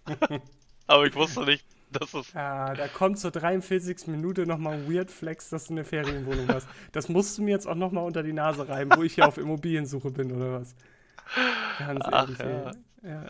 [0.87, 2.33] Aber ich wusste nicht, dass es.
[2.33, 4.07] Ja, da kommt zur 43.
[4.09, 6.69] Minute nochmal ein Weird Flex, dass du eine Ferienwohnung hast.
[6.93, 9.39] Das musst du mir jetzt auch nochmal unter die Nase reiben, wo ich hier auf
[9.39, 10.75] Immobiliensuche bin oder was.
[11.79, 12.45] Ganz Ach, ehrlich, ja.
[12.45, 12.73] ey.
[13.03, 13.23] Ja, ja,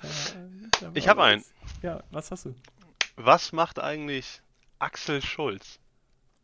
[0.81, 1.43] ja, Ich da hab war einen.
[1.63, 1.83] was.
[1.83, 2.55] Ja, was hast du?
[3.17, 4.43] Was macht eigentlich
[4.79, 5.79] Axel Schulz?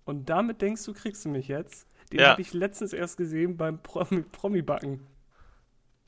[0.05, 1.86] Und damit denkst du, kriegst du mich jetzt?
[2.12, 2.30] Den Ja.
[2.30, 5.07] habe ich letztens erst gesehen beim Promi- Promi-Backen.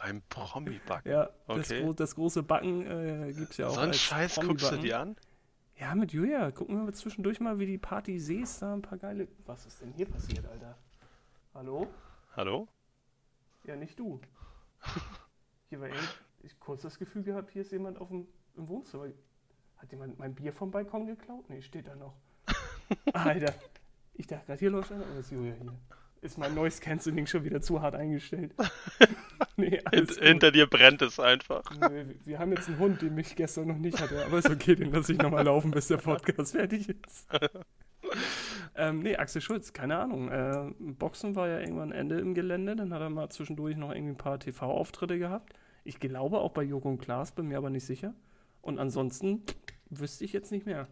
[0.04, 1.10] Beim Promi-Backen.
[1.10, 1.82] Ja, das, Okay.
[1.82, 5.00] gro das große Backen äh, gibt es ja auch so einen Scheiß guckst du dir
[5.00, 5.16] an?
[5.78, 6.50] Ja, mit Julia.
[6.50, 8.60] Gucken wir mal zwischendurch mal, wie die Party siehst.
[8.60, 9.28] Da ein paar geile...
[9.46, 10.76] Was ist denn hier passiert, Alter?
[11.54, 11.86] Hallo?
[12.36, 12.68] Hallo?
[13.64, 14.20] Ja, nicht du.
[15.70, 16.20] Hier war irgend...
[16.42, 18.26] Ich kurz das Gefühl gehabt, hier ist jemand auf dem,
[18.58, 19.06] im Wohnzimmer.
[19.78, 21.48] Hat jemand mein Bier vom Balkon geklaut?
[21.48, 22.14] Nee, steht da noch.
[23.14, 23.54] Alter.
[24.12, 25.04] Ich dachte gerade, hier läuft einer.
[25.16, 25.72] Oh, ist Julia hier.
[26.24, 28.54] Ist mein Noise Cancelling schon wieder zu hart eingestellt?
[29.58, 30.24] nee, Hint, alles gut.
[30.24, 31.62] hinter dir brennt es einfach.
[31.78, 34.74] Nö, wir- haben jetzt einen Hund, den mich gestern noch nicht hatte, aber ist okay,
[34.74, 37.28] den lasse ich nochmal laufen, bis der Podcast fertig ist.
[38.74, 40.30] ähm, nee, Axel Schulz, keine Ahnung.
[40.30, 44.12] Äh, Boxen war ja irgendwann Ende im Gelände, dann hat er mal zwischendurch noch irgendwie
[44.14, 45.52] ein paar TV-Auftritte gehabt.
[45.84, 48.14] Ich glaube auch bei Joko und Klaas, bin mir aber nicht sicher.
[48.62, 49.42] Und ansonsten
[49.90, 50.88] wüsste ich jetzt nicht mehr.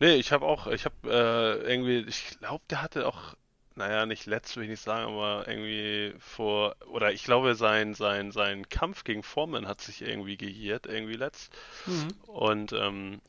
[0.00, 3.36] Nee, ich habe auch, ich habe äh, irgendwie, ich glaube, der hatte auch
[3.80, 8.30] naja, nicht letzt will ich nicht sagen, aber irgendwie vor, oder ich glaube, sein, sein,
[8.30, 11.52] sein Kampf gegen Foreman hat sich irgendwie gejährt, irgendwie letzt.
[11.86, 12.08] Mhm.
[12.26, 13.20] Und ähm,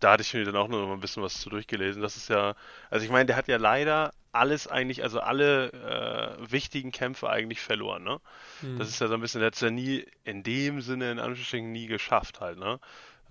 [0.00, 2.02] da hatte ich mir dann auch noch ein bisschen was zu durchgelesen.
[2.02, 2.54] Das ist ja,
[2.90, 7.60] also ich meine, der hat ja leider alles eigentlich, also alle äh, wichtigen Kämpfe eigentlich
[7.60, 8.20] verloren, ne?
[8.60, 8.78] Mhm.
[8.78, 11.18] Das ist ja so ein bisschen, der hat es ja nie in dem Sinne in
[11.18, 12.78] Anführungsstrichen nie geschafft halt, ne?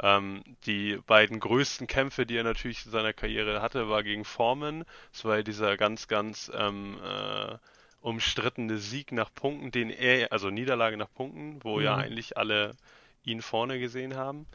[0.02, 4.86] Ähm, die beiden größten Kämpfe, die er natürlich in seiner Karriere hatte, war gegen Foreman.
[5.12, 7.56] Das war ja dieser ganz, ganz ähm, äh,
[8.02, 11.84] umstrittene Sieg nach Punkten, den er, also Niederlage nach Punkten, wo mhm.
[11.84, 12.76] ja eigentlich alle
[13.24, 14.46] ihn vorne gesehen haben.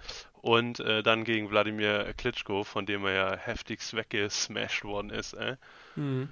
[0.43, 5.35] Und äh, dann gegen Wladimir Klitschko, von dem er ja heftigst weggesmashed worden ist.
[5.35, 5.57] Äh.
[5.97, 6.29] Mhm.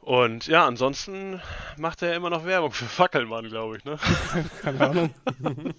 [0.00, 1.40] Und ja, ansonsten
[1.76, 3.98] macht er immer noch Werbung für Fackelmann, glaube ich, ne?
[4.62, 5.14] Keine Ahnung.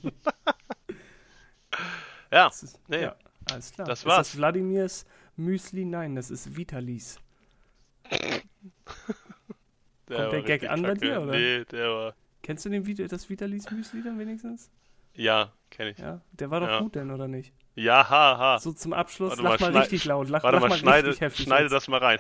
[2.32, 3.16] Ja, ist, nee, ja,
[3.52, 3.88] alles klar.
[3.88, 4.28] Das war's.
[4.28, 5.06] Ist das Wladimirs
[5.36, 5.86] Müsli?
[5.86, 7.20] Nein, das ist Vitalis.
[10.10, 11.32] der Kommt der Gag an bei dir, oder?
[11.32, 12.14] Nee, der war...
[12.42, 14.72] Kennst du den Vita, das Vitalis Müsli dann wenigstens?
[15.14, 15.98] Ja, kenne ich.
[15.98, 16.80] Ja, der war doch ja.
[16.80, 17.54] gut denn, oder nicht?
[17.76, 18.60] Ja, ha, ha.
[18.60, 20.30] So zum Abschluss, warte lach mal, mal richtig laut.
[20.30, 22.20] Lach, warte lach mal, schneide, schneide das mal rein.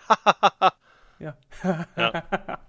[1.19, 1.37] ja.
[1.95, 2.23] ja.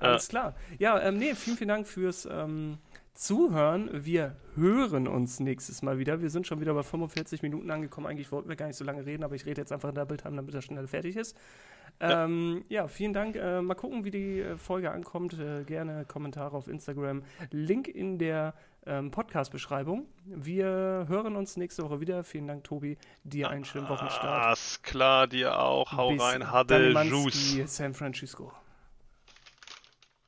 [0.00, 0.54] Alles klar.
[0.78, 2.26] Ja, ähm, nee, vielen, vielen Dank fürs...
[2.26, 2.78] Ähm,
[3.14, 3.90] Zuhören.
[3.92, 6.22] Wir hören uns nächstes Mal wieder.
[6.22, 8.06] Wir sind schon wieder bei 45 Minuten angekommen.
[8.06, 10.16] Eigentlich wollten wir gar nicht so lange reden, aber ich rede jetzt einfach in Double
[10.16, 11.36] Time, damit er schnell fertig ist.
[12.00, 13.36] Ja, ähm, ja vielen Dank.
[13.36, 15.38] Äh, mal gucken, wie die äh, Folge ankommt.
[15.38, 17.22] Äh, gerne Kommentare auf Instagram.
[17.50, 18.54] Link in der
[18.86, 20.06] ähm, Podcast-Beschreibung.
[20.24, 22.24] Wir hören uns nächste Woche wieder.
[22.24, 22.96] Vielen Dank, Tobi.
[23.24, 24.46] Dir einen schönen Wochenstart.
[24.46, 25.92] Alles klar, dir auch.
[25.92, 27.62] Hau Bis rein, Hadel, Juice.
[27.66, 28.52] San Francisco.